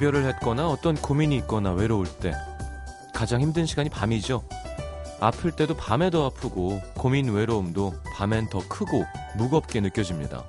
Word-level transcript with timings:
이별을 0.00 0.24
했거나 0.24 0.66
어떤 0.66 0.94
고민이 0.94 1.36
있거나 1.38 1.72
외로울 1.72 2.06
때 2.06 2.34
가장 3.12 3.42
힘든 3.42 3.66
시간이 3.66 3.90
밤이죠. 3.90 4.42
아플 5.20 5.50
때도 5.52 5.76
밤에 5.76 6.08
더 6.08 6.24
아프고 6.24 6.80
고민 6.94 7.30
외로움도 7.30 7.92
밤엔 8.14 8.48
더 8.48 8.66
크고 8.66 9.04
무겁게 9.36 9.80
느껴집니다. 9.80 10.42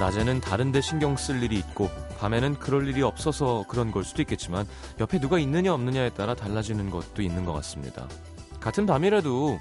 낮에는 0.00 0.40
다른데 0.40 0.80
신경 0.80 1.16
쓸 1.16 1.40
일이 1.44 1.56
있고 1.58 1.88
밤에는 2.18 2.58
그럴 2.58 2.88
일이 2.88 3.02
없어서 3.02 3.64
그런 3.68 3.92
걸 3.92 4.02
수도 4.02 4.22
있겠지만 4.22 4.66
옆에 4.98 5.20
누가 5.20 5.38
있느냐 5.38 5.72
없느냐에 5.72 6.10
따라 6.10 6.34
달라지는 6.34 6.90
것도 6.90 7.22
있는 7.22 7.44
것 7.44 7.52
같습니다. 7.52 8.08
같은 8.58 8.86
밤이라도 8.86 9.60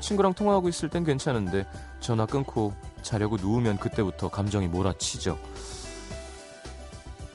친구랑 0.00 0.34
통화하고 0.34 0.68
있을 0.68 0.88
땐 0.88 1.04
괜찮은데 1.04 1.66
전화 2.00 2.26
끊고 2.26 2.74
자려고 3.02 3.36
누우면 3.36 3.78
그때부터 3.78 4.28
감정이 4.28 4.68
몰아치죠. 4.68 5.38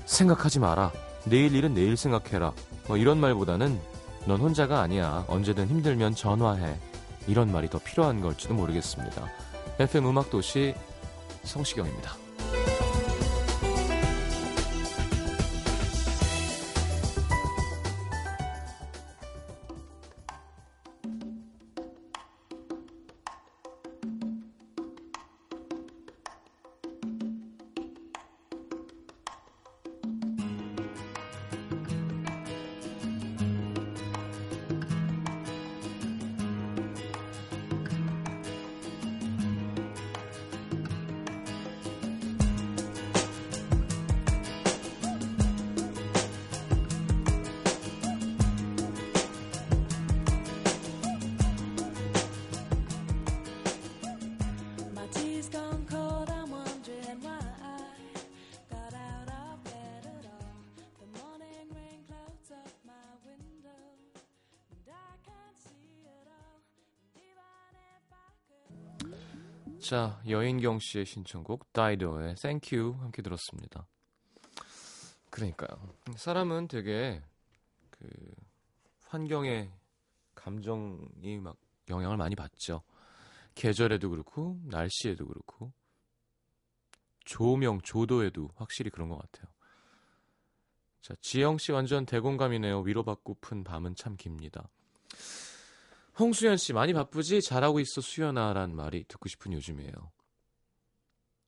생각하지 0.05 0.59
마라. 0.59 0.91
내일 1.25 1.55
일은 1.55 1.73
내일 1.73 1.95
생각해라. 1.97 2.53
뭐 2.87 2.97
이런 2.97 3.19
말보다는 3.19 3.79
넌 4.25 4.39
혼자가 4.39 4.81
아니야. 4.81 5.25
언제든 5.27 5.67
힘들면 5.67 6.15
전화해. 6.15 6.77
이런 7.27 7.51
말이 7.51 7.69
더 7.69 7.79
필요한 7.79 8.21
걸지도 8.21 8.53
모르겠습니다. 8.53 9.27
FM 9.79 10.07
음악도시 10.07 10.75
성시경입니다. 11.43 12.20
자, 69.81 70.21
여인경 70.27 70.77
씨의 70.77 71.07
신청곡 71.07 71.73
다이도의 71.73 72.35
Thank 72.35 72.77
You 72.77 72.99
함께 73.01 73.23
들었습니다. 73.23 73.87
그러니까요. 75.31 75.69
사람은 76.15 76.67
되게 76.67 77.21
그 77.89 78.07
환경에 79.05 79.71
감정이 80.35 81.39
막 81.39 81.57
영향을 81.89 82.15
많이 82.17 82.35
받죠. 82.35 82.83
계절에도 83.55 84.11
그렇고 84.11 84.59
날씨에도 84.65 85.25
그렇고 85.25 85.73
조명, 87.25 87.81
조도에도 87.81 88.49
확실히 88.55 88.91
그런 88.91 89.09
것 89.09 89.17
같아요. 89.17 89.51
자, 91.01 91.15
지영 91.21 91.57
씨 91.57 91.71
완전 91.71 92.05
대공감이네요. 92.05 92.81
위로받고픈 92.81 93.63
밤은 93.63 93.95
참 93.95 94.15
깁니다. 94.15 94.69
홍수연 96.21 96.57
씨 96.57 96.71
많이 96.71 96.93
바쁘지? 96.93 97.41
잘하고 97.41 97.79
있어 97.79 97.99
수연아란 97.99 98.75
말이 98.75 99.03
듣고 99.05 99.27
싶은 99.27 99.53
요즘이에요. 99.53 100.11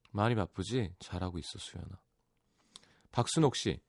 많이 0.09 0.33
바쁘지? 0.33 0.95
잘하고 0.97 1.37
있어 1.37 1.59
수연아. 1.59 2.01
박순옥 3.11 3.55
씨 3.55 3.79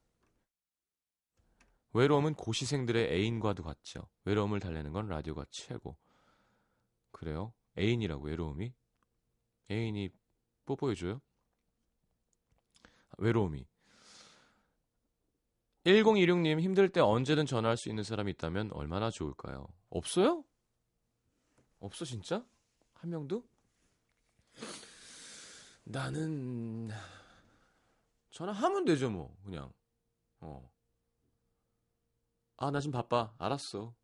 외로움은 1.95 2.35
고시생들의 2.35 3.15
애인과도 3.15 3.63
같죠. 3.63 4.11
외로움을 4.27 4.61
달래는 4.61 4.93
건 4.93 5.09
라디오가 5.09 5.47
최고. 5.51 5.97
그래요? 7.13 7.55
애인이라고 7.79 8.25
외로움이? 8.27 8.75
애인이 9.71 10.11
뽀뽀해줘요? 10.67 11.23
외로움이. 13.17 13.67
1026님 15.87 16.61
힘들 16.61 16.91
때 16.91 17.01
언제든 17.01 17.47
전화할 17.47 17.79
수 17.79 17.89
있는 17.89 18.05
사람이 18.05 18.33
있다면 18.33 18.73
얼마나 18.73 19.11
좋을까요? 19.11 19.67
없어요? 19.89 20.45
없어 21.85 22.05
진짜? 22.05 22.45
한 22.95 23.11
명도? 23.11 23.45
나는 25.85 26.91
전화하면 28.31 28.85
되죠 28.85 29.11
뭐 29.11 29.37
그냥 29.45 29.73
어. 30.41 30.71
아 32.57 32.71
나 32.71 32.81
지금 32.81 32.93
바빠 32.93 33.35
알았어 33.39 33.95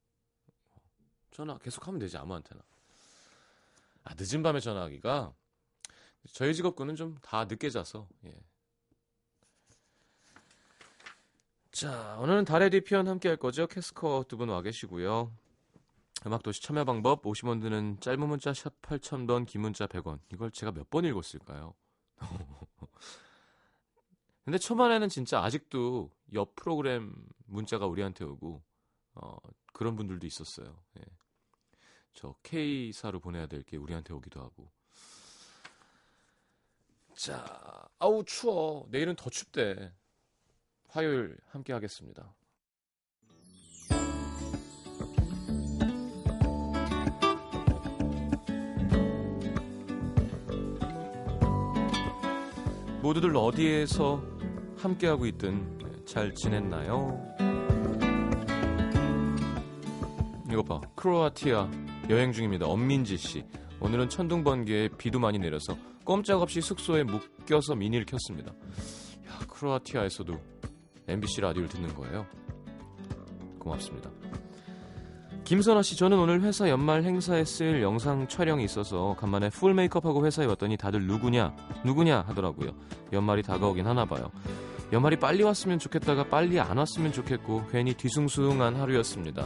전화 1.30 1.56
계속 1.58 1.86
하면 1.88 1.98
되지 2.00 2.16
아무한테나 2.18 2.62
아 4.04 4.14
늦은 4.18 4.42
밤에 4.42 4.60
전화하기가 4.60 5.32
저희 6.32 6.54
직업군은 6.54 6.96
좀 6.96 7.16
다 7.22 7.44
늦게 7.46 7.70
자서 7.70 8.06
예. 8.24 8.36
자 11.72 12.18
오늘은 12.18 12.44
달의 12.44 12.70
뒤편 12.70 13.08
함께 13.08 13.28
할 13.28 13.36
거죠 13.38 13.66
캐스커 13.66 14.24
두 14.28 14.36
분 14.36 14.48
와 14.50 14.60
계시고요 14.62 15.32
음악도시 16.26 16.62
참여 16.62 16.84
방법 16.84 17.22
50원 17.22 17.60
드는 17.62 17.98
짧은 18.00 18.28
문자 18.28 18.52
샵 18.52 18.80
8000번 18.82 19.46
긴 19.46 19.62
문자 19.62 19.86
100원 19.86 20.20
이걸 20.32 20.50
제가 20.50 20.72
몇 20.72 20.88
번 20.90 21.04
읽었을까요? 21.04 21.74
근데 24.44 24.58
초반에는 24.58 25.08
진짜 25.08 25.42
아직도 25.42 26.10
옆 26.34 26.54
프로그램 26.56 27.14
문자가 27.46 27.86
우리한테 27.86 28.24
오고 28.24 28.62
어, 29.14 29.36
그런 29.72 29.96
분들도 29.96 30.26
있었어요. 30.26 30.82
예. 30.98 31.02
저 32.12 32.34
K사로 32.42 33.20
보내야 33.20 33.46
될 33.46 33.62
게 33.62 33.76
우리한테 33.76 34.12
오기도 34.12 34.40
하고 34.40 34.70
자 37.14 37.88
아우 37.98 38.24
추워 38.24 38.86
내일은 38.90 39.14
더 39.16 39.30
춥대 39.30 39.92
화요일 40.88 41.38
함께 41.48 41.72
하겠습니다. 41.72 42.34
모두들 53.10 53.36
어디에서 53.36 54.22
함께하고 54.76 55.26
있든 55.26 56.04
잘 56.06 56.32
지냈나요? 56.32 57.20
이거 60.48 60.62
봐. 60.62 60.80
크로아티아 60.94 61.68
여행 62.08 62.32
중입니다. 62.32 62.66
엄민지 62.66 63.16
씨. 63.16 63.44
오늘은 63.80 64.10
천둥 64.10 64.44
번개에 64.44 64.90
비도 64.96 65.18
많이 65.18 65.40
내려서 65.40 65.76
꼼짝없이 66.04 66.60
숙소에 66.60 67.02
묶여서 67.02 67.74
미니를 67.74 68.06
켰습니다. 68.06 68.52
야, 68.52 69.38
크로아티아에서도 69.48 70.40
MBC 71.08 71.40
라디오를 71.40 71.68
듣는 71.68 71.92
거예요. 71.94 72.24
고맙습니다. 73.58 74.08
김선아 75.50 75.82
씨, 75.82 75.96
저는 75.96 76.16
오늘 76.16 76.42
회사 76.42 76.68
연말 76.68 77.02
행사에 77.02 77.44
쓸 77.44 77.82
영상 77.82 78.28
촬영이 78.28 78.62
있어서 78.66 79.16
간만에 79.18 79.50
풀 79.50 79.74
메이크업하고 79.74 80.24
회사에 80.24 80.46
왔더니 80.46 80.76
다들 80.76 81.08
누구냐, 81.08 81.56
누구냐 81.84 82.20
하더라고요. 82.28 82.70
연말이 83.12 83.42
다가오긴 83.42 83.84
하나 83.84 84.04
봐요. 84.04 84.30
연말이 84.92 85.16
빨리 85.16 85.42
왔으면 85.42 85.80
좋겠다가 85.80 86.28
빨리 86.28 86.60
안 86.60 86.78
왔으면 86.78 87.10
좋겠고 87.10 87.64
괜히 87.72 87.94
뒤숭숭한 87.94 88.76
하루였습니다. 88.76 89.44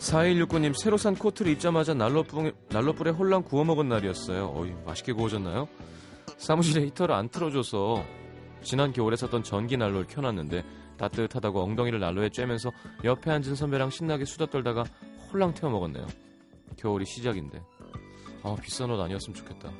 4169님 0.00 0.76
새로 0.76 0.96
산 0.96 1.14
코트를 1.14 1.52
입자마자 1.52 1.94
난로불, 1.94 2.52
난로불에 2.70 3.12
홀랑 3.12 3.44
구워 3.44 3.62
먹은 3.62 3.88
날이었어요. 3.88 4.52
어이 4.56 4.72
맛있게 4.84 5.12
구워졌나요? 5.12 5.68
사무실에 6.36 6.84
히터를 6.86 7.14
안 7.14 7.28
틀어줘서 7.28 8.02
지난 8.64 8.92
겨울에 8.92 9.14
샀던 9.14 9.44
전기 9.44 9.76
난로를 9.76 10.08
켜놨는데 10.08 10.64
따뜻하다고 10.96 11.62
엉덩이를 11.62 12.00
난로에 12.00 12.28
쬐면서 12.28 12.72
옆에 13.04 13.30
앉은 13.30 13.54
선배랑 13.54 13.90
신나게 13.90 14.24
수다 14.24 14.46
떨다가 14.46 14.84
홀랑 15.32 15.54
태워 15.54 15.72
먹었네요. 15.72 16.06
겨울이 16.76 17.04
시작인데. 17.06 17.62
아 18.42 18.56
비싼 18.62 18.90
옷 18.90 19.00
아니었으면 19.00 19.34
좋겠다. 19.34 19.70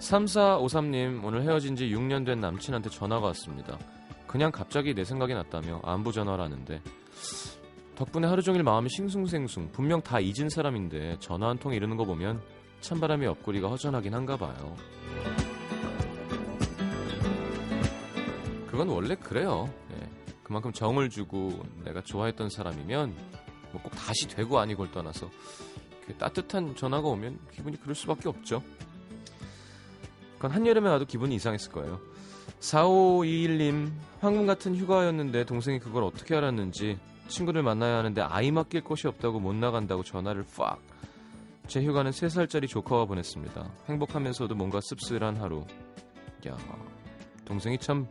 3453님 0.00 1.24
오늘 1.24 1.42
헤어진 1.42 1.76
지 1.76 1.86
6년 1.88 2.24
된 2.24 2.40
남친한테 2.40 2.90
전화가 2.90 3.26
왔습니다. 3.28 3.78
그냥 4.26 4.50
갑자기 4.50 4.94
내 4.94 5.04
생각이 5.04 5.34
났다며 5.34 5.80
안부 5.84 6.12
전화라는데 6.12 6.80
덕분에 7.96 8.26
하루 8.26 8.40
종일 8.42 8.62
마음이 8.62 8.88
싱숭생숭. 8.88 9.72
분명 9.72 10.00
다 10.00 10.20
잊은 10.20 10.48
사람인데 10.48 11.16
전화 11.18 11.48
한 11.48 11.58
통 11.58 11.74
이러는 11.74 11.96
거 11.96 12.04
보면 12.04 12.40
찬바람의 12.80 13.26
옆구리가 13.28 13.68
허전하긴 13.68 14.14
한가 14.14 14.36
봐요. 14.38 14.74
그건 18.70 18.88
원래 18.88 19.16
그래요. 19.16 19.68
예. 19.92 20.08
그만큼 20.44 20.72
정을 20.72 21.10
주고 21.10 21.60
내가 21.84 22.00
좋아했던 22.02 22.50
사람이면 22.50 23.14
뭐 23.72 23.82
꼭 23.82 23.90
다시 23.92 24.28
되고 24.28 24.58
아니고를 24.58 24.90
떠나서 24.92 25.30
그 26.06 26.14
따뜻한 26.14 26.74
전화가 26.76 27.08
오면 27.08 27.38
기분이 27.52 27.80
그럴 27.80 27.94
수밖에 27.94 28.28
없죠. 28.28 28.62
그건 30.36 30.52
한여름에 30.52 30.88
와도 30.88 31.04
기분이 31.04 31.34
이상했을 31.36 31.70
거예요. 31.70 32.00
4521님, 32.60 33.90
황금 34.20 34.46
같은 34.46 34.76
휴가였는데 34.76 35.44
동생이 35.44 35.78
그걸 35.78 36.02
어떻게 36.02 36.34
알았는지 36.36 36.98
친구를 37.28 37.62
만나야 37.62 37.98
하는데 37.98 38.20
아이 38.22 38.50
맡길 38.50 38.82
곳이 38.82 39.06
없다고 39.06 39.38
못 39.40 39.54
나간다고 39.54 40.02
전화를 40.02 40.44
팍. 40.56 40.80
제 41.68 41.82
휴가는 41.82 42.10
3살짜리 42.10 42.68
조카와 42.68 43.04
보냈습니다. 43.04 43.70
행복하면서도 43.88 44.54
뭔가 44.56 44.80
씁쓸한 44.80 45.36
하루. 45.36 45.64
야, 46.48 46.56
동생이 47.44 47.78
참 47.78 48.08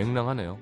맹랑하네요. 0.00 0.58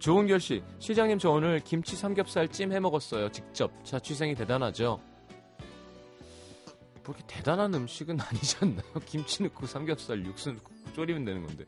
조은결 0.00 0.40
씨, 0.40 0.62
시장님 0.80 1.18
저 1.18 1.30
오늘 1.30 1.60
김치 1.60 1.94
삼겹살 1.94 2.48
찜 2.48 2.72
해 2.72 2.80
먹었어요. 2.80 3.30
직접 3.30 3.70
자취생이 3.84 4.34
대단하죠. 4.34 4.98
뭐 7.04 7.14
이렇게 7.16 7.22
대단한 7.28 7.72
음식은 7.74 8.18
아니지 8.20 8.56
않나요? 8.62 8.82
김치 9.06 9.42
넣고 9.44 9.66
삼겹살 9.66 10.24
육수 10.24 10.50
넣고 10.52 10.72
졸이면 10.94 11.24
되는 11.24 11.46
건데. 11.46 11.64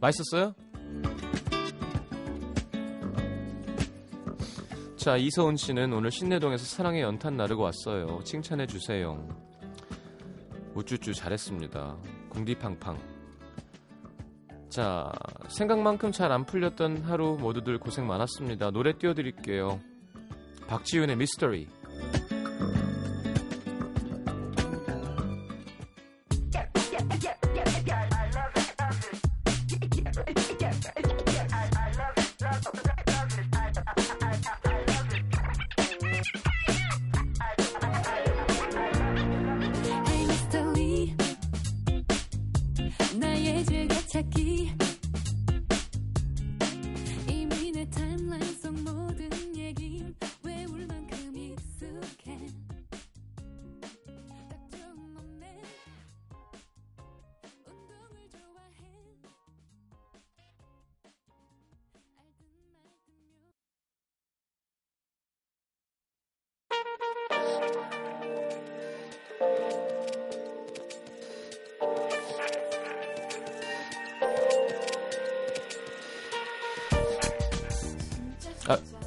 맛있었어요? 0.00 0.54
자, 4.96 5.16
이서은 5.16 5.56
씨는 5.56 5.92
오늘 5.92 6.10
신내동에서 6.10 6.64
사랑의 6.64 7.02
연탄 7.02 7.36
나르고 7.36 7.62
왔어요. 7.64 8.20
칭찬해 8.24 8.66
주세요. 8.66 9.28
우쭈쭈 10.74 11.12
잘했습니다. 11.12 11.98
궁디팡팡. 12.30 13.11
자, 14.72 15.12
생각만큼 15.48 16.12
잘 16.12 16.32
안 16.32 16.46
풀렸던 16.46 17.02
하루 17.02 17.36
모두들 17.38 17.78
고생 17.78 18.06
많았습니다. 18.06 18.70
노래 18.70 18.94
띄워드릴게요. 18.96 19.78
박지윤의 20.66 21.16
미스터리. 21.16 21.68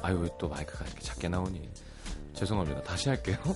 아, 0.06 0.08
아유, 0.08 0.20
왜또 0.20 0.48
마이크가 0.48 0.84
이렇게 0.84 1.00
작게 1.00 1.28
나오니. 1.28 1.68
죄송합니다. 2.32 2.80
다시 2.84 3.08
할게요. 3.08 3.36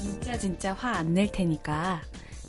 진짜 0.00 0.38
진짜 0.38 0.72
화 0.72 0.92
안 0.98 1.14
낼 1.14 1.30
테니까 1.30 2.00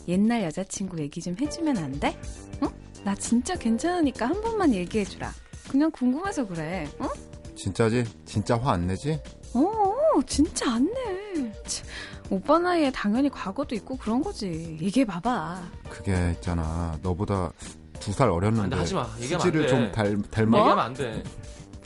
옛날 0.07 0.43
여자친구 0.43 0.99
얘기 0.99 1.21
좀 1.21 1.35
해주면 1.39 1.77
안 1.77 1.99
돼? 1.99 2.15
응? 2.61 2.69
나 3.03 3.15
진짜 3.15 3.55
괜찮으니까 3.55 4.27
한 4.27 4.41
번만 4.41 4.73
얘기해주라. 4.73 5.31
그냥 5.69 5.89
궁금해서 5.91 6.45
그래. 6.47 6.87
응? 7.01 7.07
진짜지? 7.55 8.03
진짜 8.25 8.57
화 8.59 8.73
안 8.73 8.85
내지? 8.87 9.19
어, 9.53 10.21
진짜 10.27 10.71
안 10.73 10.85
내. 10.93 11.51
참, 11.65 11.85
오빠 12.29 12.59
나이에 12.59 12.91
당연히 12.91 13.29
과거도 13.29 13.73
있고 13.75 13.97
그런 13.97 14.21
거지. 14.21 14.77
얘기해봐봐. 14.81 15.63
그게 15.89 16.31
있잖아. 16.35 16.99
너보다 17.01 17.51
두살안 17.99 18.33
어렸는데 18.33 18.69
돼, 18.69 18.75
하지 18.75 18.93
마. 18.93 19.03
수지를 19.05 19.61
돼. 19.63 19.67
좀 19.67 19.91
닮, 19.91 20.21
닮아. 20.31 20.49
뭐? 20.49 20.59
얘기하면 20.59 20.85
안 20.85 20.93
돼. 20.93 21.23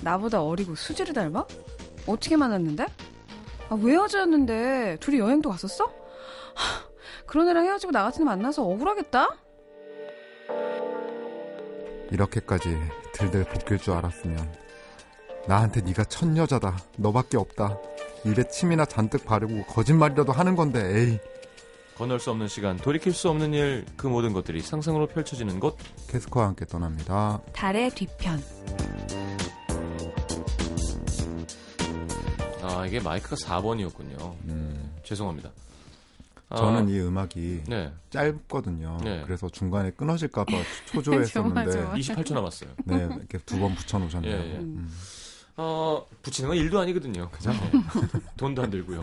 나보다 0.02 0.42
어리고 0.44 0.76
수지를 0.76 1.14
닮아? 1.14 1.46
어떻게 2.08 2.36
만났는데? 2.38 2.86
아, 3.70 3.78
왜 3.82 3.94
헤어졌는데? 3.94 4.98
둘이 5.00 5.20
여행도 5.20 5.50
갔었어? 5.50 5.86
하, 5.86 6.90
그런 7.26 7.48
애랑 7.50 7.66
헤어지고 7.66 7.92
나 7.92 8.04
같은 8.04 8.22
애 8.22 8.26
만나서 8.26 8.64
억울하겠다? 8.64 9.28
이렇게까지 12.12 12.76
들들 13.14 13.44
볶일 13.46 13.78
줄 13.78 13.94
알았으면 13.94 14.52
나한테 15.48 15.82
네가 15.82 16.06
첫 16.06 16.36
여자다. 16.36 16.78
너밖에 16.98 17.38
없다. 17.38 17.78
입에 18.26 18.48
침이나 18.50 18.86
잔뜩 18.86 19.26
바르고 19.26 19.64
거짓말이라도 19.66 20.32
하는 20.32 20.56
건데 20.56 20.82
에이 20.84 21.20
건널 22.00 22.20
수 22.20 22.32
없는 22.32 22.48
시간, 22.48 22.78
돌이킬 22.78 23.14
수 23.14 23.30
없는 23.30 23.54
일, 23.54 23.86
그 23.98 24.08
모든 24.08 24.32
것들이 24.34 24.62
상상으로 24.62 25.06
펼쳐지는 25.08 25.60
곳. 25.60 25.78
캐스커와 26.08 26.48
함께 26.48 26.66
떠납니다. 26.66 27.42
달의 27.54 27.92
뒤편. 27.92 28.42
아, 32.64 32.86
이게 32.86 33.02
마이크가 33.02 33.36
4번이었군요. 33.36 34.34
음, 34.46 34.96
죄송합니다. 35.04 35.52
아, 36.48 36.56
저는 36.56 36.88
이 36.90 37.00
음악이 37.02 37.64
네, 37.68 37.92
짧거든요. 38.10 38.98
네. 39.04 39.22
그래서 39.26 39.50
중간에 39.50 39.92
끊어질까봐 39.92 40.52
초조했었는데 40.92 41.72
좋아. 41.72 41.94
28초 41.94 42.34
남았어요. 42.34 42.70
네 42.86 42.96
이렇게 42.96 43.38
두 43.40 43.60
번 43.60 43.76
붙여놓으셨네요. 43.76 44.34
예, 44.36 44.54
예. 44.54 44.58
음. 44.58 44.90
어, 45.58 46.04
붙이는 46.24 46.48
건 46.48 46.58
일도 46.58 46.80
아니거든요. 46.80 47.30
그죠? 47.30 47.52
돈도 48.38 48.64
안 48.64 48.70
들고요. 48.72 49.02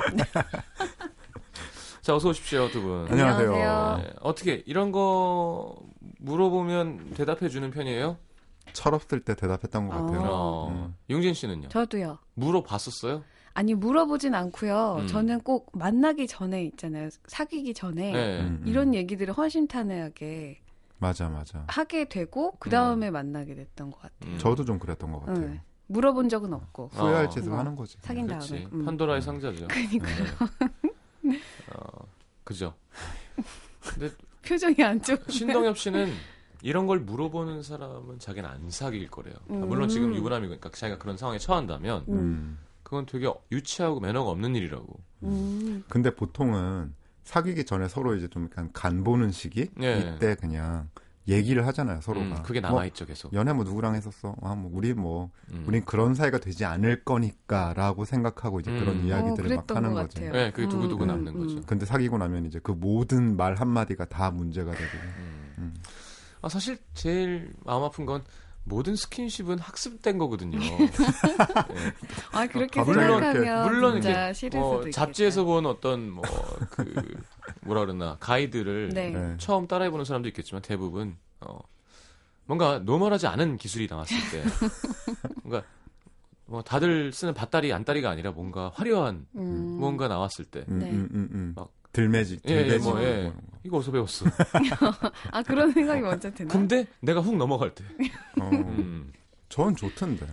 자, 2.07 2.15
어서 2.15 2.29
오십시오, 2.29 2.69
두 2.71 2.81
분. 2.83 3.09
안녕하세요. 3.11 3.53
안녕하세요. 3.53 4.07
네, 4.07 4.15
어떻게, 4.21 4.63
이런 4.65 4.93
거 4.93 5.75
물어보면 6.21 7.15
대답해 7.17 7.49
주는 7.49 7.69
편이에요? 7.73 8.17
철없을 8.73 9.25
때 9.25 9.35
대답했던 9.35 9.89
것 9.89 9.93
같아요. 9.93 10.21
어, 10.31 10.69
음. 10.69 10.95
용진 11.11 11.35
씨는요? 11.35 11.69
저도요. 11.69 12.19
물어봤었어요? 12.35 13.25
아니 13.55 13.75
물어보진 13.75 14.37
않고요. 14.37 14.99
음. 15.01 15.07
저는 15.09 15.41
꼭 15.41 15.73
만나기 15.73 16.29
전에 16.29 16.63
있잖아요. 16.67 17.09
사귀기 17.27 17.75
전에 17.75 18.13
네. 18.13 18.41
음, 18.41 18.61
음. 18.63 18.69
이런 18.69 18.95
얘기들을 18.95 19.35
허심탄회하게 19.35 20.61
맞아 20.99 21.29
맞아. 21.29 21.65
하게 21.67 22.05
되고 22.05 22.53
그 22.61 22.71
다음에 22.71 23.11
만나게 23.11 23.57
됐던 23.57 23.91
것 23.91 24.01
같아요. 24.01 24.33
음. 24.33 24.39
저도 24.39 24.65
좀 24.65 24.79
그랬던 24.79 25.11
것 25.11 25.27
같아요. 25.27 25.45
응. 25.45 25.61
물어본 25.89 26.29
적은 26.29 26.53
없고 26.53 26.91
후회할 26.93 27.27
어. 27.27 27.29
짓을 27.29 27.51
뭐, 27.51 27.59
하는 27.59 27.75
거지. 27.77 27.97
사귄. 28.01 28.27
다음에. 28.27 28.67
음. 28.73 28.85
판도라의 28.85 29.23
상자죠. 29.23 29.67
그러니까 29.69 30.07
네. 30.07 30.69
어, 32.47 32.49
그죠. 32.49 32.75
근데 33.83 34.11
표정이 34.47 34.76
안 34.83 35.03
좋. 35.03 35.19
신동엽 35.29 35.76
씨는 35.76 36.12
이런 36.62 36.87
걸 36.87 37.00
물어보는 37.00 37.62
사람은 37.62 38.21
자기는 38.21 38.49
안 38.49 38.71
사귈 38.71 39.09
거래요. 39.09 39.35
아, 39.50 39.55
물론 39.55 39.85
음. 39.85 39.88
지금 39.88 40.15
유부남이니까 40.15 40.71
자기가 40.71 40.99
그런 40.99 41.17
상황에 41.17 41.38
처한다면 41.38 42.05
음. 42.09 42.15
음. 42.15 42.59
그건 42.83 43.05
되게 43.05 43.29
유치하고 43.50 43.99
매너가 44.00 44.31
없는 44.31 44.55
일이라고. 44.55 45.00
음. 45.25 45.83
근데 45.88 46.15
보통은 46.15 46.95
사귀기 47.25 47.65
전에 47.65 47.88
서로 47.88 48.15
이제 48.15 48.29
좀 48.29 48.45
약간 48.45 48.71
간 48.73 49.03
보는 49.03 49.33
시기 49.33 49.69
네. 49.75 50.15
이때 50.17 50.37
그냥 50.37 50.88
얘기를 51.28 51.66
하잖아요 51.66 52.00
서로가. 52.00 52.26
음, 52.26 52.42
그게 52.42 52.61
뭐, 52.61 52.71
남아있죠, 52.71 53.06
계속. 53.06 53.33
연애 53.33 53.52
뭐 53.52 53.64
누구랑 53.64 53.95
했었어? 53.95 54.37
아, 54.42 54.54
뭐 54.54 54.71
우리 54.73 54.95
뭐 54.95 55.30
음. 55.50 55.64
우린 55.66 55.85
그런 55.85 56.14
사이가 56.14 56.38
되지 56.38 56.64
않을 56.64 57.04
거니까라고 57.04 58.04
생각하고 58.04 58.61
이제 58.61 58.71
음. 58.71 58.78
그런 58.78 58.97
어, 58.97 59.00
이야기들을 59.00 59.56
막 59.56 59.66
그랬던 59.66 59.76
하는. 59.76 59.95
같아요. 59.95 60.33
네, 60.33 60.50
그게 60.52 60.68
두고두고 60.68 61.04
음, 61.04 61.09
남는 61.09 61.35
음, 61.35 61.38
거죠. 61.40 61.56
음. 61.56 61.62
근데 61.66 61.85
사귀고 61.85 62.18
나면 62.18 62.47
이제 62.47 62.61
그 62.62 62.73
모든 62.73 63.37
말 63.37 63.54
한마디가 63.54 64.06
다 64.06 64.30
문제가 64.30 64.71
되고. 64.71 64.90
음. 65.18 65.54
음. 65.59 65.75
아, 66.42 66.49
사실 66.49 66.78
제일 66.95 67.52
마음 67.64 67.83
아픈 67.83 68.06
건 68.06 68.23
모든 68.68 68.96
스킨십은 68.96 69.61
학습된 69.61 70.18
거거든요. 70.18 70.58
네. 70.58 70.90
아 72.32 72.46
그렇게 72.46 72.80
아, 72.80 72.85
물론 72.85 73.20
생각하면 73.23 73.64
물론 73.68 73.92
진짜 74.02 74.11
이렇게 74.11 74.32
싫을 74.35 74.61
뭐 74.61 74.78
수도 74.78 74.90
잡지에서 74.90 75.40
있겠다. 75.40 75.52
본 75.52 75.66
어떤 75.66 76.11
뭐 76.11 76.23
그 76.70 76.94
뭐라 77.62 77.80
그러나 77.82 78.16
가이드를 78.20 78.90
네. 78.92 79.11
네. 79.11 79.37
처음 79.38 79.66
따라해보는 79.66 80.04
사람도 80.04 80.28
있겠지만 80.28 80.62
대부분 80.62 81.16
어, 81.40 81.58
뭔가 82.46 82.78
노멀하지 82.78 83.26
않은 83.26 83.56
기술이 83.56 83.87
나왔을 83.88 84.16
때, 84.30 84.42
뭔가 85.42 85.66
뭐 86.46 86.62
다들 86.62 87.12
쓰는 87.12 87.35
밭다리 87.35 87.73
안다리가 87.73 88.11
아니라 88.11 88.30
뭔가 88.30 88.70
화려한 88.75 89.26
음. 89.35 89.76
뭔가 89.80 90.06
나왔을 90.08 90.44
때, 90.44 90.64
음, 90.68 90.78
네. 90.78 91.62
음, 91.99 92.03
음, 92.03 92.07
음. 92.07 92.12
막- 92.12 92.12
들매지, 92.12 92.41
예, 92.49 92.50
예, 92.53 92.62
들매지. 92.65 92.85
뭐, 92.85 92.95
뭐 92.95 93.03
예. 93.03 93.09
이런 93.21 93.33
거. 93.35 93.41
이거 93.65 93.76
어디서 93.79 93.93
배웠어? 93.93 94.26
아 95.33 95.43
그런 95.43 95.73
생각이 95.73 96.00
먼저 96.00 96.31
드나? 96.33 96.53
근데 96.53 96.87
내가 97.00 97.21
훅 97.21 97.37
넘어갈 97.37 97.75
때, 97.75 97.85
어, 98.41 98.49
음, 98.53 99.12
전 99.49 99.75
좋던데. 99.75 100.26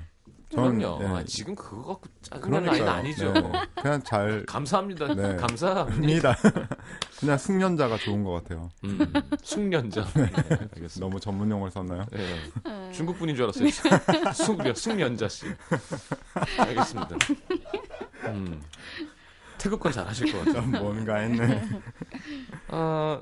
전, 0.52 0.78
그럼요. 0.78 1.00
예. 1.04 1.08
아, 1.08 1.24
지금 1.26 1.56
그거 1.56 1.82
갖고 1.82 2.04
짜증나는 2.22 2.68
나이는. 2.68 2.88
아니죠. 2.88 3.34
네. 3.34 3.52
그냥 3.82 4.04
잘 4.04 4.46
감사합니다. 4.46 5.12
네. 5.16 5.36
감사합니다. 5.38 6.32
합니다. 6.34 6.38
그냥 7.20 7.38
숙련자가 7.40 7.98
좋은 7.98 8.24
것 8.24 8.34
같아요. 8.34 8.70
음, 8.84 9.00
숙련자. 9.42 10.06
네, 10.14 10.22
알겠습니다. 10.22 11.00
너무 11.00 11.20
전문 11.20 11.50
용어를 11.50 11.72
썼나요? 11.72 12.06
네. 12.12 12.36
아. 12.66 12.92
중국 12.94 13.18
분인 13.18 13.36
줄 13.36 13.46
알았어요. 13.46 13.68
숙련, 14.36 14.76
숙련자 14.76 15.28
씨. 15.28 15.48
알겠습니다. 16.60 17.18
음, 18.26 18.62
태극권 19.64 19.92
잘 19.94 20.06
하실 20.06 20.32
것 20.32 20.40
같아요. 20.40 20.62
좀 20.62 20.72
뭔가 20.72 21.16
했네. 21.18 21.62
아, 22.68 23.22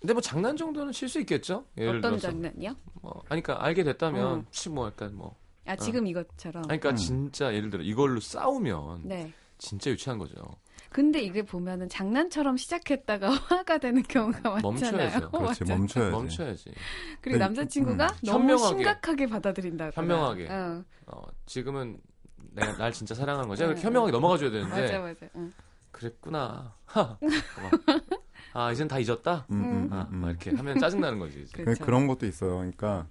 근데 0.00 0.12
뭐 0.12 0.20
장난 0.20 0.56
정도는 0.56 0.92
칠 0.92 1.08
수 1.08 1.20
있겠죠? 1.20 1.66
예를 1.78 1.98
어떤 1.98 2.18
들어서. 2.18 2.28
장난이요? 2.28 2.74
뭐, 3.02 3.22
아니, 3.28 3.42
그러니까 3.42 3.64
알게 3.64 3.84
됐다면, 3.84 4.24
어. 4.26 4.34
혹시 4.46 4.68
뭐 4.68 4.86
약간 4.86 5.14
뭐. 5.14 5.36
아 5.66 5.76
지금 5.76 6.06
이것처럼. 6.06 6.64
아니, 6.68 6.80
그러니까 6.80 6.90
음. 6.90 6.96
진짜 6.96 7.54
예를 7.54 7.70
들어 7.70 7.82
이걸로 7.82 8.18
싸우면 8.18 9.02
네. 9.04 9.32
진짜 9.58 9.90
유치한 9.90 10.18
거죠. 10.18 10.34
근데 10.88 11.20
이게 11.20 11.42
보면은 11.42 11.88
장난처럼 11.88 12.56
시작했다가 12.56 13.28
화가 13.48 13.78
되는 13.78 14.02
경우가 14.02 14.50
많잖아요. 14.62 14.92
멈춰야죠. 15.20 15.30
그렇지? 15.30 15.64
멈춰야지. 15.64 16.10
멈춰야지. 16.10 16.64
그리고 17.20 17.38
네, 17.38 17.44
남자친구가 17.44 18.06
음. 18.06 18.16
너무 18.26 18.38
현명하게. 18.40 18.76
심각하게 18.76 19.26
받아들인다. 19.26 19.90
현명하게. 19.94 20.48
어, 20.50 20.84
어, 21.06 21.22
지금은 21.46 22.00
내가 22.52 22.76
날 22.76 22.92
진짜 22.92 23.14
사랑하는 23.14 23.48
거지. 23.48 23.66
네, 23.66 23.74
현명하게 23.74 24.12
넘어가줘야 24.12 24.50
되는데. 24.50 24.80
맞아 24.82 24.98
맞아. 24.98 25.26
응. 25.36 25.52
그랬구나. 25.90 26.74
하. 26.86 27.00
막, 27.02 27.18
아, 28.52 28.72
이젠 28.72 28.88
다 28.88 28.98
잊었다? 28.98 29.46
음, 29.50 29.62
음, 29.62 29.92
아, 29.92 30.08
음, 30.10 30.16
막 30.20 30.28
음. 30.28 30.30
이렇게 30.30 30.50
하면 30.54 30.78
짜증나는 30.78 31.18
거지. 31.18 31.42
이제. 31.42 31.62
그렇죠. 31.62 31.84
그런 31.84 32.06
것도 32.06 32.26
있어요. 32.26 32.56
그러니까 32.56 33.06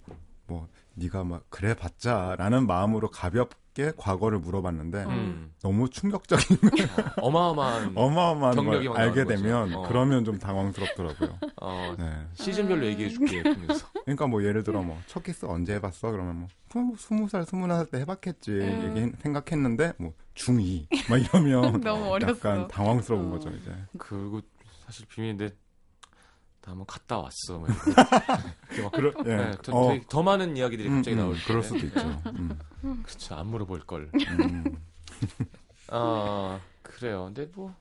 뭐 0.47 0.67
네가 0.99 1.23
막 1.23 1.43
그래 1.49 1.73
봤자라는 1.73 2.67
마음으로 2.67 3.09
가볍게 3.09 3.91
과거를 3.97 4.39
물어봤는데 4.39 5.05
음. 5.05 5.53
너무 5.61 5.89
충격적인 5.89 6.57
어마어마한 7.21 7.93
어마어마한 7.95 8.55
경력이 8.55 8.89
알게. 8.89 9.25
되면 9.25 9.73
어. 9.73 9.83
그러면 9.87 10.25
좀 10.25 10.37
당황스럽더라고요. 10.37 11.39
어, 11.61 11.95
네. 11.97 12.27
시즌별로 12.33 12.85
얘기해 12.85 13.09
줄게. 13.09 13.41
그러면서. 13.41 13.87
그러니까 14.03 14.27
뭐 14.27 14.43
예를 14.43 14.63
들어 14.63 14.81
뭐 14.83 14.97
첫 15.07 15.23
키스 15.23 15.45
언제 15.45 15.73
해봤어? 15.75 16.11
그러면 16.11 16.35
뭐 16.39 16.47
뭐, 16.73 16.95
스무 16.97 17.27
살 17.29 17.45
스무 17.45 17.67
살때 17.67 17.99
해봤겠지 17.99 18.51
음. 18.51 18.95
얘기 18.97 19.11
생각했는데 19.21 19.93
뭐 19.97 20.13
중2 20.35 20.87
막 21.09 21.17
이러면. 21.17 21.81
약간 22.27 22.67
당황스러운 22.67 23.27
어. 23.27 23.29
거죠 23.31 23.49
이제. 23.51 23.73
그리고 23.97 24.41
사실 24.85 25.05
비밀인데 25.07 25.49
나 26.61 26.71
한번 26.71 26.85
갔다 26.85 27.17
왔어. 27.19 27.59
막 27.59 27.69
이렇게. 27.69 27.91
이렇게 28.69 28.83
막 28.83 28.91
그러, 28.91 29.13
예. 29.25 29.35
네, 29.37 29.51
더, 29.63 29.71
어, 29.77 29.89
되게 29.93 30.05
더 30.09 30.23
많은 30.23 30.57
이야기들이 30.57 30.89
음, 30.89 30.95
갑자기 30.97 31.15
음, 31.15 31.19
나올 31.19 31.35
때. 31.35 31.41
그럴 31.47 31.63
수도 31.63 31.77
있죠. 31.77 32.21
음, 32.27 32.59
그렇죠. 33.03 33.35
안 33.35 33.47
물어볼 33.47 33.79
걸. 33.85 34.09
음. 34.13 34.77
아 35.89 36.59
그래요. 36.83 37.25
근데 37.25 37.49
뭐 37.55 37.73